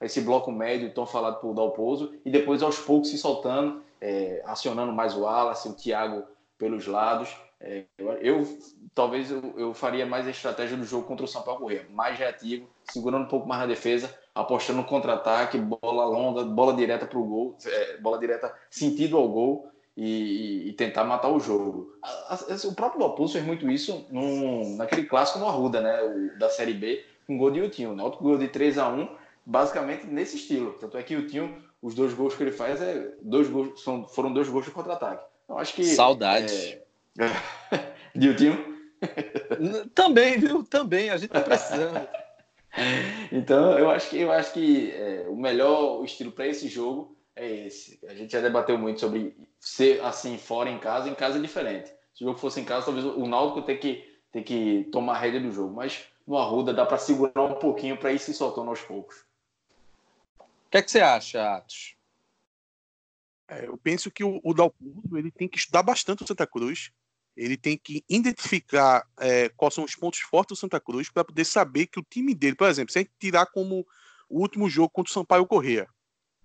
[0.01, 4.93] esse bloco médio tão falado por Dalpozo, e depois aos poucos se soltando é, acionando
[4.93, 6.23] mais o Wallace, o Thiago
[6.57, 7.35] pelos lados.
[7.59, 7.85] É,
[8.21, 8.47] eu,
[8.93, 12.17] talvez eu, eu, faria mais a estratégia do jogo contra o São Paulo Correia, mais
[12.17, 17.17] reativo, segurando um pouco mais na defesa, apostando no contra-ataque, bola longa, bola direta para
[17.17, 21.97] o gol, é, bola direta sentido ao gol e, e tentar matar o jogo.
[22.03, 26.37] A, a, o próprio Lopus fez muito isso num, naquele clássico no Arruda, né, o,
[26.37, 29.09] da Série B, com gol de Utinho, né, outro gol de 3 a 1
[29.47, 30.73] basicamente nesse estilo.
[30.73, 34.05] Tanto é que o Utinho os dois gols que ele faz é dois gols, são,
[34.07, 35.23] foram dois gols de contra-ataque.
[35.45, 36.79] Então acho que saudade
[37.17, 37.29] é...
[38.13, 38.77] de time.
[39.93, 40.63] Também, viu?
[40.63, 42.07] Também a gente tá precisando.
[43.31, 47.67] então eu acho que eu acho que é, o melhor estilo para esse jogo é
[47.67, 47.99] esse.
[48.07, 51.89] A gente já debateu muito sobre ser assim fora em casa, em casa é diferente.
[52.13, 55.19] Se o jogo fosse em casa, talvez o Náutico tenha que ter que tomar a
[55.19, 58.69] rédea do jogo, mas no Arruda dá para segurar um pouquinho para ir se soltando
[58.69, 59.26] aos poucos.
[60.67, 61.95] O que, é que você acha, Atos?
[63.47, 66.91] É, eu penso que o, o ele tem que estudar bastante o Santa Cruz.
[67.37, 71.45] Ele tem que identificar é, quais são os pontos fortes do Santa Cruz para poder
[71.45, 73.87] saber que o time dele, por exemplo, se a gente tirar como
[74.27, 75.87] o último jogo contra o Sampaio Corrêa,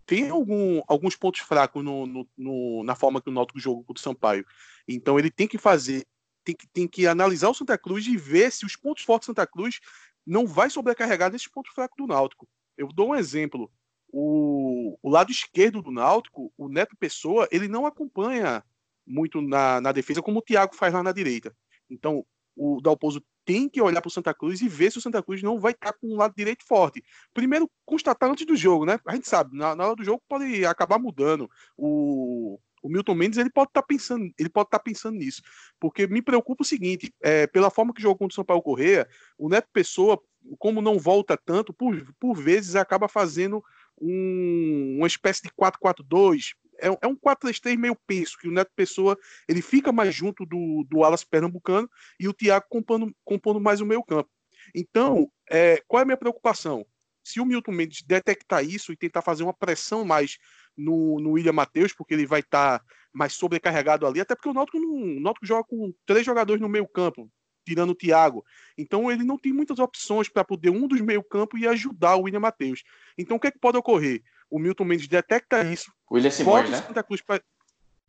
[0.07, 4.01] tem algum, alguns pontos fracos no, no, no, na forma que o Náutico jogou contra
[4.01, 4.47] o Sampaio.
[4.87, 6.07] Então ele tem que fazer,
[6.45, 9.31] tem que, tem que analisar o Santa Cruz e ver se os pontos fortes do
[9.31, 9.81] Santa Cruz
[10.25, 12.47] não vai sobrecarregar nesses pontos fracos do Náutico.
[12.77, 13.69] Eu dou um exemplo
[14.13, 18.63] o, o lado esquerdo do Náutico, o Neto Pessoa, ele não acompanha
[19.07, 21.57] muito na, na defesa como o Thiago faz lá na direita.
[21.91, 25.23] Então, o Dalpozo tem que olhar para o Santa Cruz e ver se o Santa
[25.23, 27.03] Cruz não vai estar com um lado direito forte.
[27.35, 29.01] Primeiro, constatar antes do jogo, né?
[29.07, 31.51] A gente sabe, na, na hora do jogo pode acabar mudando.
[31.77, 35.43] O, o Milton Mendes ele pode estar tá pensando, ele pode estar tá pensando nisso,
[35.81, 39.09] porque me preocupa o seguinte, é, pela forma que jogou contra o São Paulo Correia,
[39.39, 40.21] o Neto Pessoa,
[40.59, 43.63] como não volta tanto, por, por vezes acaba fazendo
[44.03, 46.55] um, uma espécie de 4-4-2.
[46.81, 49.17] É, é um 4-3-3 meio penso, que o Neto Pessoa
[49.49, 51.89] ele fica mais junto do, do Alas Pernambucano
[52.19, 54.29] e o Thiago compondo, compondo mais o meio campo.
[54.75, 56.85] Então, é, qual é a minha preocupação?
[57.25, 60.39] se o Milton Mendes detectar isso e tentar fazer uma pressão mais
[60.77, 64.55] no, no William Matheus, porque ele vai estar tá mais sobrecarregado ali, até porque o
[64.55, 67.31] Náutico, não, o Náutico joga com três jogadores no meio campo,
[67.65, 68.45] tirando o Thiago.
[68.77, 72.23] Então ele não tem muitas opções para poder um dos meio campo e ajudar o
[72.23, 72.83] William Matheus.
[73.17, 74.23] Então o que, é que pode ocorrer?
[74.51, 75.93] O Milton Mendes detecta isso.
[76.11, 76.83] William Simões, né?
[76.83, 77.41] Santa Cruz pra...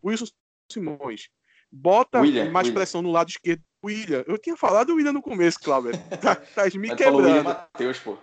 [0.03, 0.25] Wilson
[0.71, 1.29] Simões.
[1.71, 2.79] Bota William, mais William.
[2.79, 3.63] pressão no lado esquerdo.
[3.83, 4.23] William.
[4.27, 5.91] Eu tinha falado o William no começo, Cláudio.
[6.21, 7.23] Tá, tá me Mas quebrando.
[7.23, 8.17] William Matheus, pô.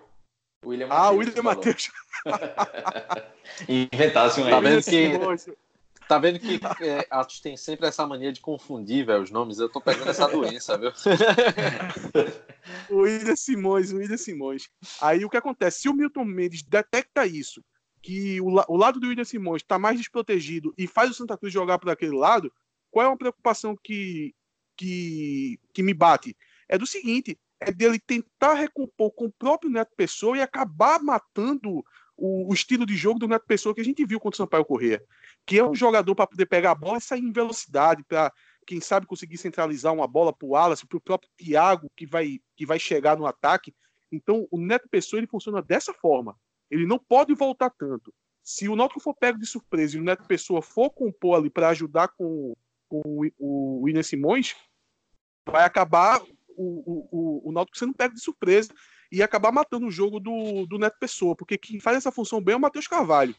[0.65, 1.43] William Ah, Matheus, William.
[1.43, 1.91] Matheus.
[3.69, 4.51] Inventasse um aí.
[4.51, 5.53] Tá vendo William que-.
[6.11, 9.61] Tá vendo que é, Atos tem sempre essa mania de confundir, velho, os nomes.
[9.61, 10.91] Eu tô pegando essa doença, viu?
[12.91, 14.69] O William Simões, o William Simões.
[15.01, 15.83] Aí o que acontece?
[15.83, 17.65] Se o Milton Mendes detecta isso,
[18.03, 21.53] que o, o lado do William Simões está mais desprotegido e faz o Santa Cruz
[21.53, 22.53] jogar por aquele lado,
[22.91, 24.35] qual é uma preocupação que,
[24.77, 26.37] que, que me bate?
[26.69, 31.85] É do seguinte: é dele tentar recompor com o próprio Neto Pessoa e acabar matando
[32.17, 34.65] o, o estilo de jogo do Neto Pessoa que a gente viu contra o Sampaio
[34.65, 35.03] Corrêa.
[35.47, 38.33] Que é um jogador para poder pegar a bola e sair em velocidade, para
[38.67, 42.39] quem sabe conseguir centralizar uma bola para o Wallace, para o próprio Thiago, que vai,
[42.57, 43.75] que vai chegar no ataque.
[44.13, 46.37] Então, o Neto Pessoa ele funciona dessa forma.
[46.71, 48.15] Ele não pode voltar tanto.
[48.43, 51.69] Se o Náutico for pego de surpresa e o Neto Pessoa for compor ali para
[51.69, 52.55] ajudar com,
[52.89, 53.03] com
[53.39, 54.55] o, William Simões,
[55.47, 58.73] vai acabar o, o, o, o Náutico sendo pego de surpresa
[59.13, 62.55] e acabar matando o jogo do, do Neto Pessoa, porque quem faz essa função bem
[62.55, 63.35] é o Matheus Carvalho,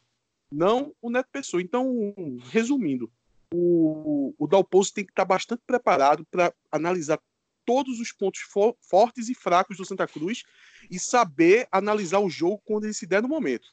[0.51, 1.61] não o Neto Pessoa.
[1.61, 2.13] Então,
[2.49, 3.11] resumindo,
[3.53, 7.19] o, o Dalpozo tem que estar bastante preparado para analisar
[7.65, 10.43] todos os pontos fo- fortes e fracos do Santa Cruz
[10.89, 13.67] e saber analisar o jogo quando ele se der no momento.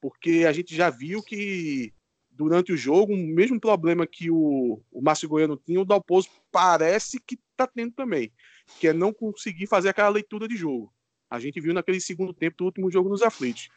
[0.00, 1.92] Porque a gente já viu que
[2.30, 7.20] durante o jogo, o mesmo problema que o, o Márcio Goiano tinha, o Dalpozo parece
[7.20, 8.32] que está tendo também,
[8.80, 10.92] que é não conseguir fazer aquela leitura de jogo.
[11.30, 13.68] A gente viu naquele segundo tempo do último jogo nos aflitos.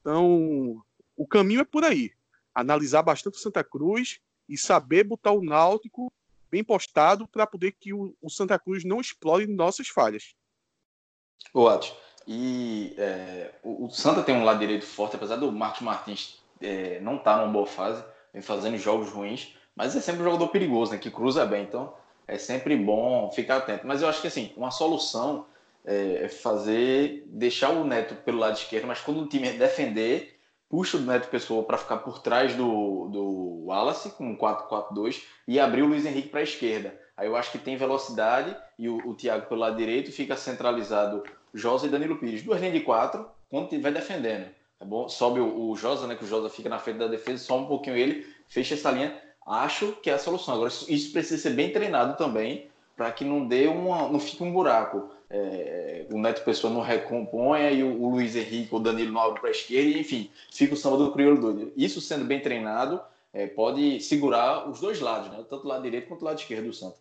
[0.00, 0.82] Então,
[1.16, 2.12] o caminho é por aí.
[2.54, 6.12] Analisar bastante o Santa Cruz e saber botar o Náutico
[6.50, 10.34] bem postado para poder que o, o Santa Cruz não explore nossas falhas.
[11.68, 11.94] Atos,
[12.26, 17.00] e é, o, o Santa tem um lado direito forte, apesar do Marcos Martins é,
[17.00, 20.92] não estar numa boa fase, vem fazendo jogos ruins, mas é sempre um jogador perigoso,
[20.92, 20.98] né?
[20.98, 21.94] Que cruza bem, então
[22.28, 23.86] é sempre bom ficar atento.
[23.86, 25.46] Mas eu acho que assim, uma solução
[25.84, 30.38] é, é fazer, deixar o Neto pelo lado esquerdo, mas quando o time defender,
[30.72, 35.60] puxa o Neto Pessoa para ficar por trás do, do Wallace, com um 4-4-2, e
[35.60, 36.98] abrir o Luiz Henrique para a esquerda.
[37.14, 41.24] Aí eu acho que tem velocidade e o, o Thiago pelo lado direito fica centralizado
[41.52, 42.42] Josa e Danilo Pires.
[42.42, 44.46] Duas linhas de quatro, quando estiver defendendo.
[44.78, 45.10] Tá bom?
[45.10, 46.14] Sobe o, o Josa, né?
[46.14, 49.14] Que o Josa fica na frente da defesa, sobe um pouquinho ele, fecha essa linha.
[49.46, 50.54] Acho que é a solução.
[50.54, 54.08] Agora, isso, isso precisa ser bem treinado também, para que não dê uma.
[54.08, 55.10] não fique um buraco.
[55.34, 59.40] É, o Neto Pessoa não recomponha e o, o Luiz Henrique o Danilo não abre
[59.40, 61.72] para a esquerda, enfim, fica o samba do crioulo doido.
[61.74, 63.00] Isso sendo bem treinado,
[63.32, 65.42] é, pode segurar os dois lados, né?
[65.48, 66.98] Tanto o lado direito quanto o lado esquerdo do Santa.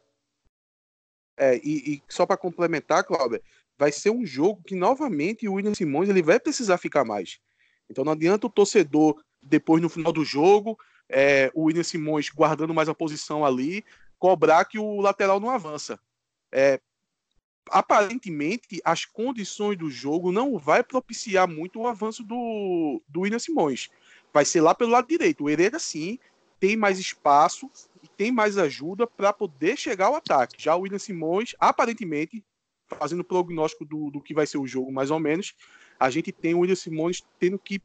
[1.38, 3.41] É, e, e só para complementar, Cláudio,
[3.78, 7.38] vai ser um jogo que novamente o William Simões ele vai precisar ficar mais.
[7.89, 12.74] Então não adianta o torcedor, depois no final do jogo, é, o William Simões guardando
[12.74, 13.84] mais a posição ali,
[14.17, 16.00] cobrar que o lateral não avança.
[16.50, 16.80] É,
[17.69, 23.89] aparentemente, as condições do jogo não vai propiciar muito o avanço do, do William Simões.
[24.34, 25.43] Vai ser lá pelo lado direito.
[25.43, 26.17] O Hereda, sim,
[26.60, 27.69] tem mais espaço
[28.04, 30.62] e tem mais ajuda para poder chegar ao ataque.
[30.62, 32.43] Já o William Simões, aparentemente,
[32.88, 35.54] fazendo o prognóstico do, do que vai ser o jogo, mais ou menos,
[36.00, 37.82] a gente tem o William Simões tendo que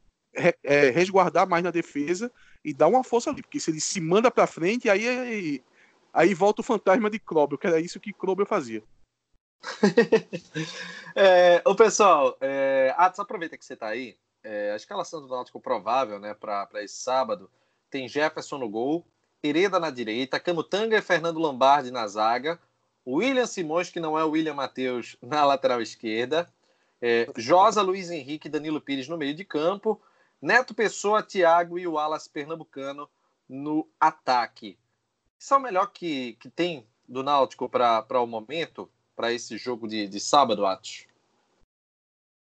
[0.63, 2.31] é, resguardar mais na defesa
[2.63, 5.63] e dar uma força ali, porque se ele se manda para frente, aí, aí,
[6.13, 8.83] aí volta o fantasma de Krobel, que era isso que Krobel fazia.
[11.19, 14.15] É, ô pessoal, é, Atos, aproveita que você está aí.
[14.43, 17.49] É, a escalação do Náutico provável né, para esse sábado
[17.89, 19.03] tem Jefferson no gol,
[19.41, 22.59] Hereda na direita, Camutanga e Fernando Lombardi na zaga,
[23.05, 26.47] William Simões, que não é o William Matheus, na lateral esquerda,
[27.01, 29.99] é, Josa, Luiz Henrique e Danilo Pires no meio de campo,
[30.39, 33.09] Neto Pessoa, Thiago e o Wallace Pernambucano
[33.49, 34.77] no ataque.
[35.39, 39.87] Isso é o melhor que, que tem do Náutico para o momento, para esse jogo
[39.87, 41.07] de, de sábado, Atos?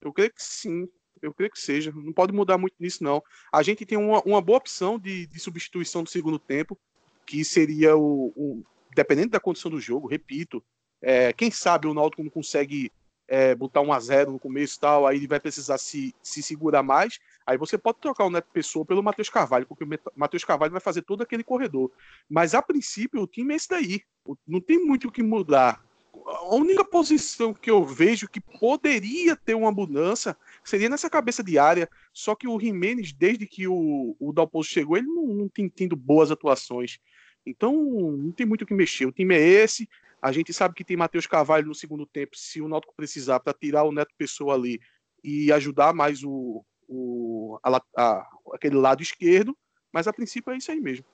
[0.01, 0.87] Eu creio que sim,
[1.21, 1.91] eu creio que seja.
[1.93, 3.21] Não pode mudar muito nisso, não.
[3.51, 6.79] A gente tem uma, uma boa opção de, de substituição do segundo tempo,
[7.25, 8.63] que seria o, o-
[8.95, 10.63] dependendo da condição do jogo, repito,
[11.01, 12.89] é, quem sabe o Náutico não consegue
[13.27, 16.41] é, botar um a zero no começo e tal, aí ele vai precisar se, se
[16.41, 17.19] segurar mais.
[17.45, 20.81] Aí você pode trocar o Neto Pessoa pelo Matheus Carvalho, porque o Matheus Carvalho vai
[20.81, 21.91] fazer todo aquele corredor.
[22.29, 24.01] Mas a princípio o time é esse daí.
[24.47, 25.83] Não tem muito o que mudar.
[26.25, 31.57] A única posição que eu vejo que poderia ter uma mudança seria nessa cabeça de
[31.57, 31.89] área.
[32.13, 35.95] Só que o Jimenez, desde que o, o Dalpozo chegou, ele não, não tem tendo
[35.95, 36.99] boas atuações.
[37.45, 39.05] Então, não tem muito o que mexer.
[39.05, 39.89] O time é esse.
[40.21, 43.53] A gente sabe que tem Matheus Carvalho no segundo tempo, se o Náutico precisar, para
[43.53, 44.79] tirar o Neto Pessoa ali
[45.23, 49.57] e ajudar mais o, o a, a, aquele lado esquerdo.
[49.91, 51.05] Mas a princípio é isso aí mesmo.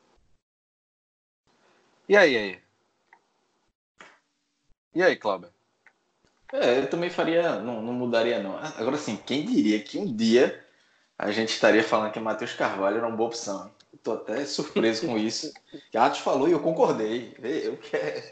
[2.07, 2.68] E aí, aí?
[4.93, 5.49] E aí, Cláudio?
[6.51, 8.57] É, eu também faria, não, não mudaria não.
[8.57, 10.65] Agora sim, quem diria que um dia
[11.17, 13.69] a gente estaria falando que Matheus Carvalho era uma boa opção.
[13.93, 15.53] Estou até surpreso com isso.
[15.91, 17.35] Que Atos falou e eu concordei.
[17.41, 18.23] Eu quero.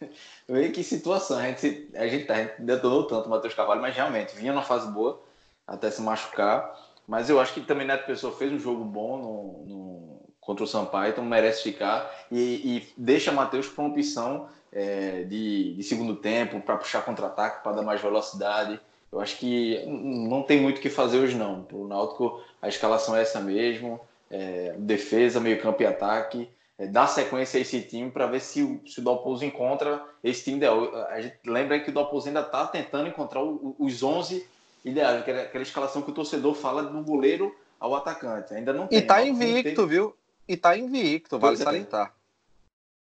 [0.48, 1.38] Vê que situação.
[1.38, 4.52] A gente, a gente, tá, a gente detonou tanto o Matheus Carvalho, mas realmente vinha
[4.52, 5.22] numa fase boa
[5.66, 6.74] até se machucar.
[7.06, 10.66] Mas eu acho que também Neto Pessoa fez um jogo bom no, no contra o
[10.66, 12.10] Sampaio, então merece ficar.
[12.30, 17.62] E, e deixa Matheus para uma opção é, de, de, segundo tempo, para puxar contra-ataque,
[17.62, 18.80] para dar mais velocidade.
[19.12, 21.62] Eu acho que não tem muito o que fazer hoje, não.
[21.62, 26.48] Para o Náutico, a escalação é essa mesmo: é, defesa, meio-campo e ataque.
[26.78, 30.44] É, dá sequência a esse time para ver se o, se o Dalpozo encontra esse
[30.44, 30.94] time ideal.
[31.08, 34.46] A gente lembra que o Dalpozo ainda está tentando encontrar o, os 11
[34.84, 38.54] ideais, aquela, aquela escalação que o torcedor fala do goleiro ao atacante.
[38.54, 38.98] Ainda não tem.
[38.98, 40.16] E tá invicto, viu?
[40.48, 41.58] E tá invicto, vale é.
[41.58, 42.14] salientar.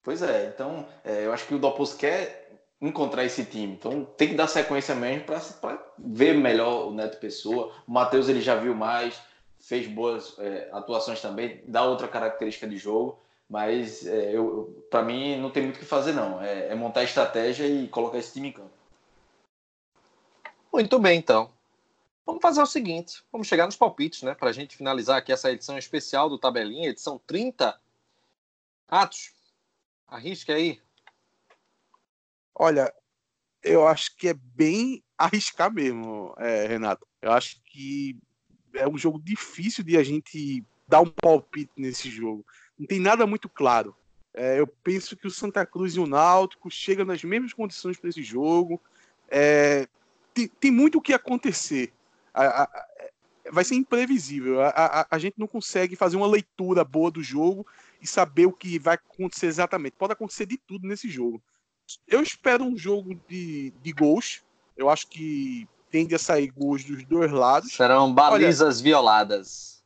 [0.04, 4.30] Pois é, então é, eu acho que o Dopos quer encontrar esse time, então tem
[4.30, 7.74] que dar sequência mesmo para ver melhor o Neto Pessoa.
[7.86, 9.20] O Matheus ele já viu mais,
[9.60, 14.34] fez boas é, atuações também, dá outra característica de jogo, mas é,
[14.90, 18.18] para mim não tem muito o que fazer não, é, é montar estratégia e colocar
[18.18, 18.72] esse time em campo.
[20.72, 21.52] Muito bem, então.
[22.26, 24.36] Vamos fazer o seguinte: vamos chegar nos palpites, né?
[24.36, 27.76] Para a gente finalizar aqui essa edição especial do Tabelinha, edição 30.
[28.88, 29.32] Atos,
[30.10, 30.82] Arrisca aí.
[32.56, 32.94] Olha,
[33.64, 37.06] eu acho que é bem arriscar mesmo, é, Renato.
[37.22, 38.18] Eu acho que
[38.74, 42.46] é um jogo difícil de a gente dar um palpite nesse jogo.
[42.78, 43.96] Não tem nada muito claro.
[44.34, 48.10] É, eu penso que o Santa Cruz e o Náutico chegam nas mesmas condições para
[48.10, 48.82] esse jogo.
[49.30, 49.88] É,
[50.34, 51.92] tem, tem, muito o que acontecer.
[52.34, 52.88] A, a,
[53.52, 54.62] vai ser imprevisível.
[54.62, 57.66] A, a, gente não consegue fazer uma leitura boa do jogo
[58.02, 59.96] e saber o que vai acontecer exatamente.
[59.98, 61.42] Pode acontecer de tudo nesse jogo.
[62.08, 64.44] Eu espero um jogo de, de gols.
[64.78, 67.74] Eu acho que tende a sair gols dos dois lados.
[67.74, 69.84] Serão balizas Olha, violadas.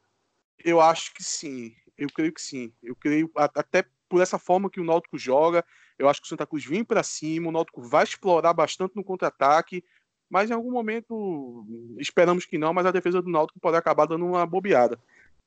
[0.63, 1.73] Eu acho que sim.
[1.97, 2.73] Eu creio que sim.
[2.81, 5.65] Eu creio até por essa forma que o Náutico joga.
[5.97, 7.49] Eu acho que o Santa Cruz vem para cima.
[7.49, 9.83] O Náutico vai explorar bastante no contra-ataque.
[10.29, 11.65] Mas em algum momento,
[11.99, 14.99] esperamos que não, mas a defesa do Náutico pode acabar dando uma bobeada.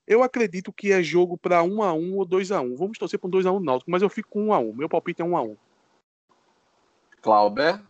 [0.07, 3.19] Eu acredito que é jogo para 1 a 1 ou 2 a 1 Vamos torcer
[3.19, 5.21] para um 2 a 1 Náutico, mas eu fico com 1 a 1 Meu palpite
[5.21, 5.57] é 1 a 1
[7.21, 7.81] Clauber?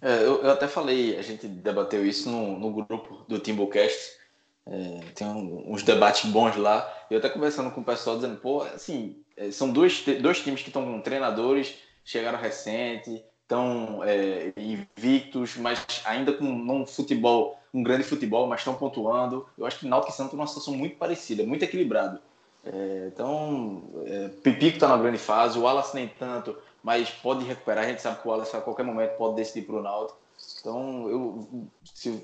[0.00, 4.16] É, eu, eu, até falei, a gente debateu isso no, no grupo do Timbocast.
[4.66, 6.90] É, tem um, uns debates bons lá.
[7.10, 10.68] Eu até conversando com o pessoal dizendo, pô, assim, é, são dois, dois times que
[10.68, 18.04] estão com treinadores, chegaram recente, estão é, invictos, mas ainda com um futebol, um grande
[18.04, 19.48] futebol, mas estão pontuando.
[19.56, 22.20] Eu acho que Náutico e Santos é uma situação muito parecida, muito equilibrado.
[22.62, 27.84] É, então, é, Pipico está na grande fase, o Wallace nem tanto, mas pode recuperar.
[27.84, 30.18] A gente sabe que o Wallace a qualquer momento pode decidir para o Náutico.
[30.60, 31.48] Então, eu,
[31.82, 32.22] se,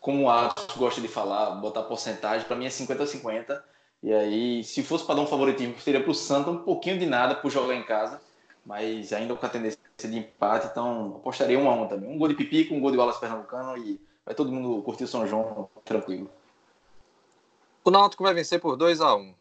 [0.00, 3.60] como o Atos gosta de falar, botar porcentagem, para mim é 50-50.
[4.04, 7.06] E aí, se fosse para dar um favoritismo, seria para o Santos um pouquinho de
[7.06, 8.20] nada por jogar em casa
[8.64, 12.10] mas ainda com a tendência de empate, então apostaria um a um também.
[12.10, 15.08] Um gol de Pipico, um gol de Wallace Pernambucano e vai todo mundo curtir o
[15.08, 16.30] São João tranquilo.
[17.84, 19.34] O Náutico vai vencer por 2 a 1 um.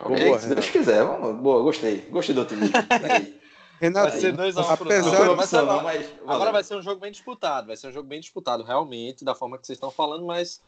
[0.00, 1.40] Okay, boa, se Deus quiser, vamos.
[1.40, 2.00] Boa, gostei.
[2.10, 2.74] Gostei do otimismo.
[3.80, 5.36] Renato, vai ser 2x1 um pro Náutico.
[5.36, 7.66] Mas agora, mas, agora vai ser um jogo bem disputado.
[7.66, 10.60] Vai ser um jogo bem disputado, realmente, da forma que vocês estão falando, mas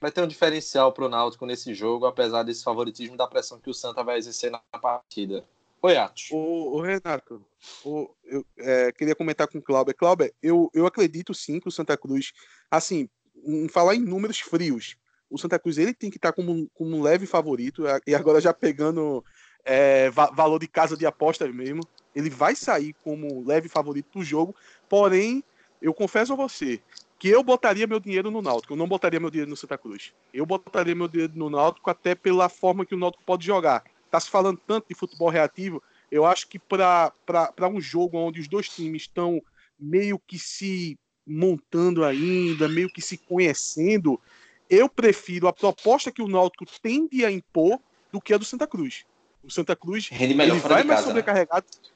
[0.00, 3.74] vai ter um diferencial pro Náutico nesse jogo, apesar desse favoritismo da pressão que o
[3.74, 5.44] Santa vai exercer na partida.
[5.84, 6.28] Oi, Atos.
[6.30, 7.44] O, o Renato,
[7.84, 9.92] o, eu é, queria comentar com o Cláudio.
[9.96, 12.32] Cláudio, eu, eu acredito sim que o Santa Cruz,
[12.70, 13.08] assim,
[13.44, 14.96] em falar em números frios,
[15.28, 18.54] o Santa Cruz ele tem que estar como, como um leve favorito, e agora já
[18.54, 19.24] pegando
[19.64, 21.82] é, va valor de casa de apostas mesmo,
[22.14, 24.54] ele vai sair como leve favorito do jogo,
[24.88, 25.42] porém,
[25.80, 26.80] eu confesso a você
[27.18, 30.12] que eu botaria meu dinheiro no Náutico, eu não botaria meu dinheiro no Santa Cruz.
[30.34, 34.20] Eu botaria meu dinheiro no Náutico até pela forma que o Náutico pode jogar está
[34.20, 38.68] se falando tanto de futebol reativo, eu acho que para um jogo onde os dois
[38.68, 39.42] times estão
[39.80, 44.20] meio que se montando ainda, meio que se conhecendo,
[44.68, 47.80] eu prefiro a proposta que o Náutico tende a impor
[48.12, 49.06] do que a do Santa Cruz.
[49.42, 51.06] O Santa Cruz melhor ele vai mais casa, né?
[51.08, 51.66] sobrecarregado.
[51.66, 51.90] Né?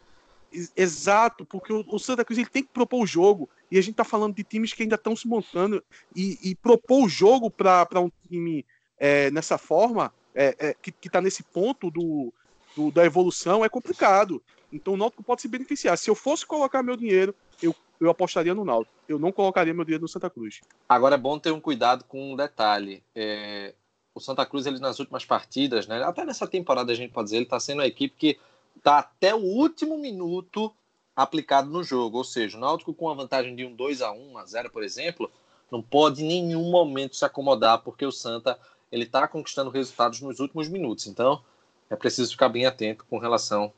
[0.53, 3.49] Ex- Exato, porque o, o Santa Cruz ele tem que propor o jogo.
[3.71, 5.85] E a gente tá falando de times que ainda estão se montando.
[6.15, 8.65] E, e propor o jogo para um time
[8.99, 12.33] é, nessa forma, é, é, que, que tá nesse ponto do,
[12.77, 14.41] do- da evolução, é complicado.
[14.73, 15.97] Então o Náutico pode se beneficiar.
[15.97, 18.95] Se eu fosse colocar meu dinheiro, eu, eu apostaria no Náutico.
[19.09, 20.61] Eu não colocaria meu dinheiro no Santa Cruz.
[20.89, 23.03] Agora é bom ter um cuidado com um detalhe.
[23.15, 23.75] É,
[24.15, 27.37] o Santa Cruz, ele nas últimas partidas, né, até nessa temporada a gente pode dizer,
[27.37, 28.39] ele está sendo a equipe que
[28.77, 30.73] está até o último minuto
[31.15, 32.19] aplicado no jogo.
[32.19, 34.71] Ou seja, o Náutico com a vantagem de um 2 a 1 1 a 0
[34.71, 35.31] por exemplo,
[35.71, 38.59] não pode em nenhum momento se acomodar, porque o Santa
[38.91, 41.07] ele está conquistando resultados nos últimos minutos.
[41.07, 41.43] Então,
[41.91, 43.73] é preciso ficar bem atento com relação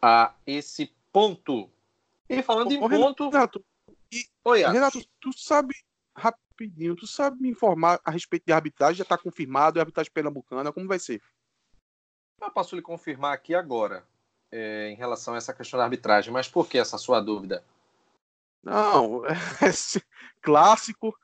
[0.00, 1.68] a esse ponto.
[2.28, 3.28] E falando em ponto.
[3.30, 3.64] Renato,
[4.44, 4.74] Oi, Atos.
[4.74, 5.74] Renato, tu sabe,
[6.16, 8.96] rapidinho, tu sabe me informar a respeito de arbitragem?
[8.96, 11.22] Já tá confirmado, é arbitragem pernambucana, como vai ser?
[12.40, 14.04] Eu posso lhe confirmar aqui agora,
[14.52, 17.64] é, em relação a essa questão da arbitragem, mas por que essa sua dúvida?
[18.62, 19.32] Não, é,
[20.40, 21.16] clássico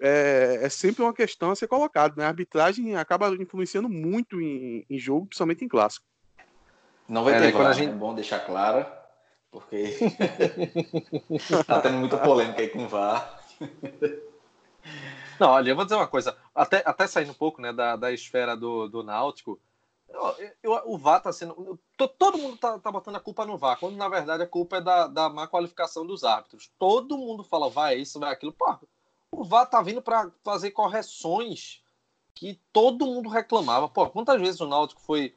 [0.00, 2.24] é, é sempre uma questão a ser colocada, né?
[2.24, 6.04] A arbitragem acaba influenciando muito em, em jogo, principalmente em clássico.
[7.08, 8.84] Não vai É, ter né, quando VAR, a gente- é bom deixar claro,
[9.50, 9.84] porque
[11.66, 13.40] tá tendo muita polêmica aí com o VAR.
[15.38, 18.10] Não, olha, eu vou dizer uma coisa, até, até saindo um pouco né, da, da
[18.12, 19.60] esfera do, do Náutico,
[20.08, 21.78] eu- eu- o VAR tá sendo.
[21.96, 24.78] to- Todo mundo tá, tá botando a culpa no VAR, quando na verdade a culpa
[24.78, 26.70] é da, da má qualificação dos árbitros.
[26.78, 28.52] Todo mundo fala, vai isso, vai aquilo.
[28.52, 28.78] Pô,
[29.30, 31.82] o VAR tá vindo para fazer correções
[32.34, 33.88] que todo mundo reclamava.
[33.88, 35.34] Pô, quantas vezes o Náutico foi,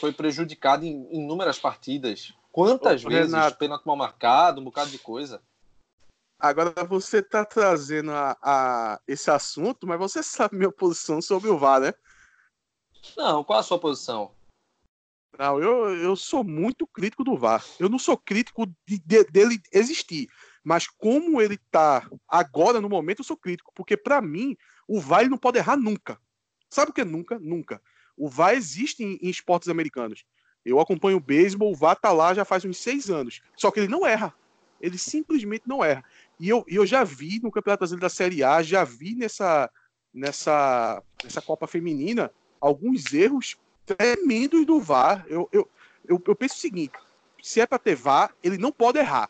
[0.00, 2.32] foi prejudicado em inúmeras partidas?
[2.52, 3.58] Quantas Ô, vezes Renato.
[3.58, 5.42] pênalti mal marcado, um bocado de coisa?
[6.38, 11.58] Agora você tá trazendo a, a- esse assunto, mas você sabe minha posição sobre o
[11.58, 11.94] VAR, né?
[13.16, 14.34] Não, qual a sua posição?
[15.38, 17.64] Não, eu, eu sou muito crítico do VAR.
[17.78, 20.28] Eu não sou crítico de- de- dele existir,
[20.64, 24.56] mas como ele tá agora no momento, eu sou crítico, porque pra mim
[24.88, 26.18] o VAR não pode errar nunca.
[26.70, 27.38] Sabe o que é nunca?
[27.38, 27.80] Nunca.
[28.16, 30.24] O VAR existe em, em esportes americanos.
[30.64, 33.42] Eu acompanho o beisebol, o VAR tá lá já faz uns seis anos.
[33.54, 34.34] Só que ele não erra.
[34.80, 36.02] Ele simplesmente não erra.
[36.40, 39.70] E eu, eu já vi no Campeonato Brasileiro da Série A, já vi nessa,
[40.12, 45.26] nessa, nessa Copa Feminina alguns erros tremendos do VAR.
[45.28, 45.68] Eu, eu,
[46.08, 46.94] eu, eu penso o seguinte:
[47.42, 49.28] se é para ter VAR, ele não pode errar.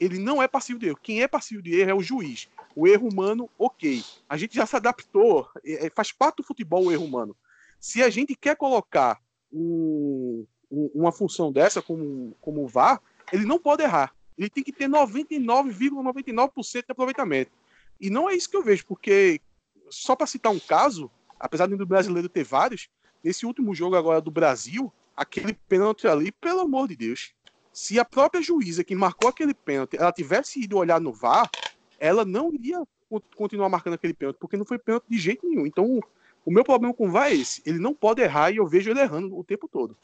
[0.00, 0.98] Ele não é passivo de erro.
[1.02, 2.48] Quem é passivo de erro é o juiz.
[2.76, 4.02] O erro humano, ok.
[4.28, 5.48] A gente já se adaptou.
[5.64, 7.36] é, é, faz parte do futebol o erro humano.
[7.80, 9.20] Se a gente quer colocar
[9.52, 13.00] um- um- uma função dessa como, como VAR,
[13.32, 14.14] ele não pode errar.
[14.36, 17.52] Ele tem que ter 99,99% de aproveitamento.
[18.00, 19.40] E não é isso que eu vejo, porque
[19.88, 22.88] só para citar um caso, apesar do brasileiro ter vários,
[23.22, 27.32] nesse último jogo agora do Brasil, aquele pênalti ali, pelo amor de Deus.
[27.74, 31.50] Se a própria juíza que marcou aquele pênalti, ela tivesse ido olhar no VAR,
[31.98, 35.66] ela não iria con- continuar marcando aquele pênalti, porque não foi pênalti de jeito nenhum.
[35.66, 36.00] Então,
[36.46, 37.60] o meu problema com o VAR é esse.
[37.66, 39.96] Ele não pode errar e eu vejo ele errando o tempo todo.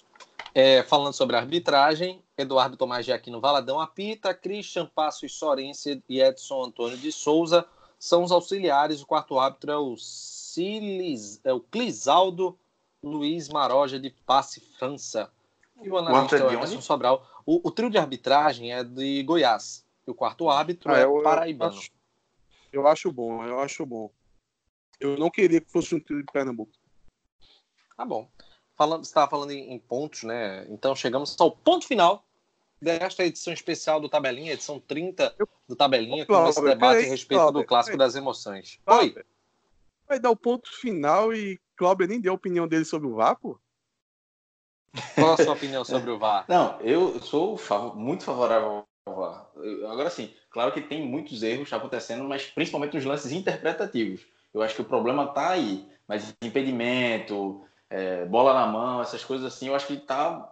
[0.53, 6.65] É, falando sobre arbitragem, Eduardo Tomás de Aquino Valadão apita, Christian Passos Sorense e Edson
[6.65, 7.65] Antônio de Souza
[8.01, 9.01] são os auxiliares.
[9.01, 12.59] O quarto árbitro é o, Cilis, é o Clisaldo
[13.01, 15.31] Luiz Maroja de Passe França.
[15.83, 16.83] E o analista é é onde?
[16.83, 17.27] Sobral.
[17.47, 19.85] O, o trio de arbitragem é de Goiás.
[20.07, 21.73] E o quarto árbitro Ah, é eu- eu paraibano.
[21.77, 21.91] acho-
[22.73, 24.11] Eu acho bom, eu acho bom.
[25.01, 26.73] Eu não queria que fosse um trio de Pernambuco.
[27.97, 28.31] Tá bom.
[28.77, 30.67] Falando, você estava falando em, em pontos, né?
[30.71, 32.25] Então chegamos ao ponto final
[32.81, 35.35] desta edição especial do Tabelinha, edição 30
[35.69, 38.07] do Tabelinha, com esse debate peraí, a respeito do Cláudio, clássico peraí.
[38.09, 38.79] das emoções.
[38.87, 39.27] Oi, Cláudio,
[40.09, 43.37] Vai dar o ponto final e Cláudio nem deu a opinião dele sobre o VAR,
[43.37, 43.59] pô?
[45.15, 46.45] Qual a sua opinião sobre o VAR?
[46.49, 47.59] Não, eu sou
[47.95, 49.47] muito favorável ao VAR.
[49.91, 54.23] Agora sim, claro que tem muitos erros acontecendo, mas principalmente nos lances interpretativos.
[54.53, 55.89] Eu acho que o problema tá aí.
[56.09, 60.51] Mas impedimento, é, bola na mão, essas coisas assim, eu acho que tá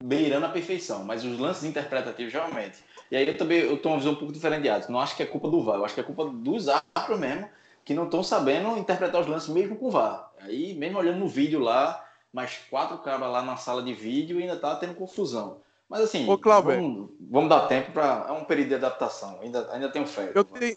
[0.00, 1.04] beirando a perfeição.
[1.04, 2.78] Mas os lances interpretativos, realmente.
[3.10, 4.92] E aí eu também eu tenho uma visão um pouco diferente de.
[4.92, 7.48] Não acho que é culpa do VAR, eu acho que é culpa dos árbitros mesmo,
[7.84, 10.30] que não estão sabendo interpretar os lances mesmo com o VAR.
[10.40, 12.05] Aí, mesmo olhando no vídeo lá,
[12.36, 15.62] mais quatro cabras lá na sala de vídeo e ainda tá tendo confusão.
[15.88, 16.70] Mas assim, Ô, Cláudio.
[16.70, 18.26] vamos, vamos dar tempo para.
[18.28, 19.40] É um período de adaptação.
[19.40, 20.32] Ainda, ainda tenho fé.
[20.34, 20.76] Eu tenho,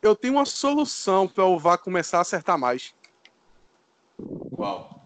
[0.00, 2.94] eu tenho uma solução para o VAR começar a acertar mais.
[4.54, 5.02] Qual?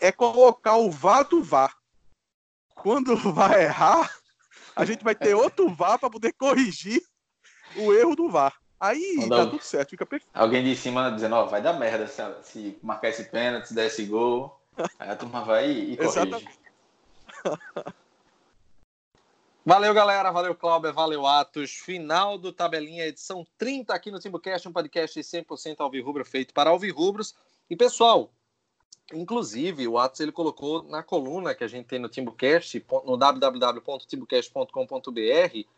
[0.00, 1.76] É colocar o VAR do VAR.
[2.76, 4.08] Quando o VAR errar,
[4.76, 7.02] a gente vai ter outro VAR para poder corrigir
[7.76, 8.54] o erro do VAR.
[8.78, 10.30] Aí Não dá dá- tudo certo, fica perfeito.
[10.32, 13.86] Alguém de cima dizendo, ó, vai dar merda se, se marcar esse pênalti, se der
[13.86, 14.59] esse gol.
[14.98, 16.18] Aí a turma vai e, e corrige.
[16.18, 16.60] Exatamente.
[19.64, 20.32] Valeu, galera.
[20.32, 20.92] Valeu, Cláudio.
[20.92, 21.72] Valeu, Atos.
[21.72, 27.34] Final do Tabelinha, edição 30 aqui no Timbucast, um podcast 100% alvirrubro feito para alvirrubros.
[27.68, 28.32] E, pessoal,
[29.12, 35.68] inclusive, o Atos ele colocou na coluna que a gente tem no Timbucast, no www.timbucast.com.br,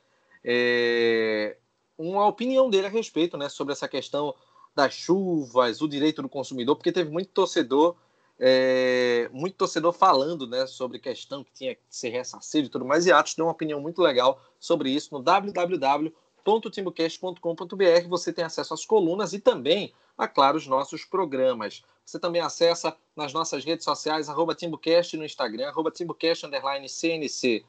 [0.45, 1.57] é,
[1.99, 4.32] uma opinião dele a respeito né, sobre essa questão
[4.74, 7.97] das chuvas, o direito do consumidor, porque teve muito torcedor
[8.39, 13.07] é, muito torcedor falando né, sobre questão que tinha que ser ressarcido e tudo mais,
[13.07, 18.09] e Atos deu uma opinião muito legal sobre isso no www.timbocast.com.br.
[18.09, 21.85] Você tem acesso às colunas e também, a claro, os nossos programas.
[22.05, 27.64] Você também acessa nas nossas redes sociais, arroba TimbuCast no Instagram, arroba TimbuCast underline CNC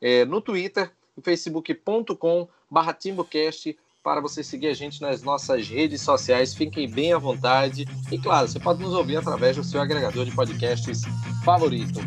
[0.00, 0.92] é, no Twitter,
[1.22, 3.76] facebook.com barra TimbuCast
[4.06, 6.54] para você seguir a gente nas nossas redes sociais.
[6.54, 7.88] Fiquem bem à vontade.
[8.08, 11.02] E claro, você pode nos ouvir através do seu agregador de podcasts
[11.44, 11.98] favorito.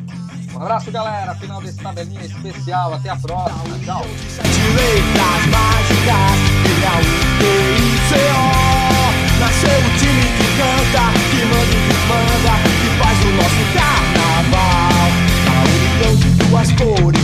[0.53, 1.35] Um abraço, galera.
[1.35, 2.93] Final desse tabelinha especial.
[2.93, 3.77] Até a próxima.
[3.83, 4.01] Tchau.
[9.41, 15.09] Nasceu o time que canta, que manda e que manda, que faz o nosso carnaval.
[15.49, 17.18] A união de duas cores.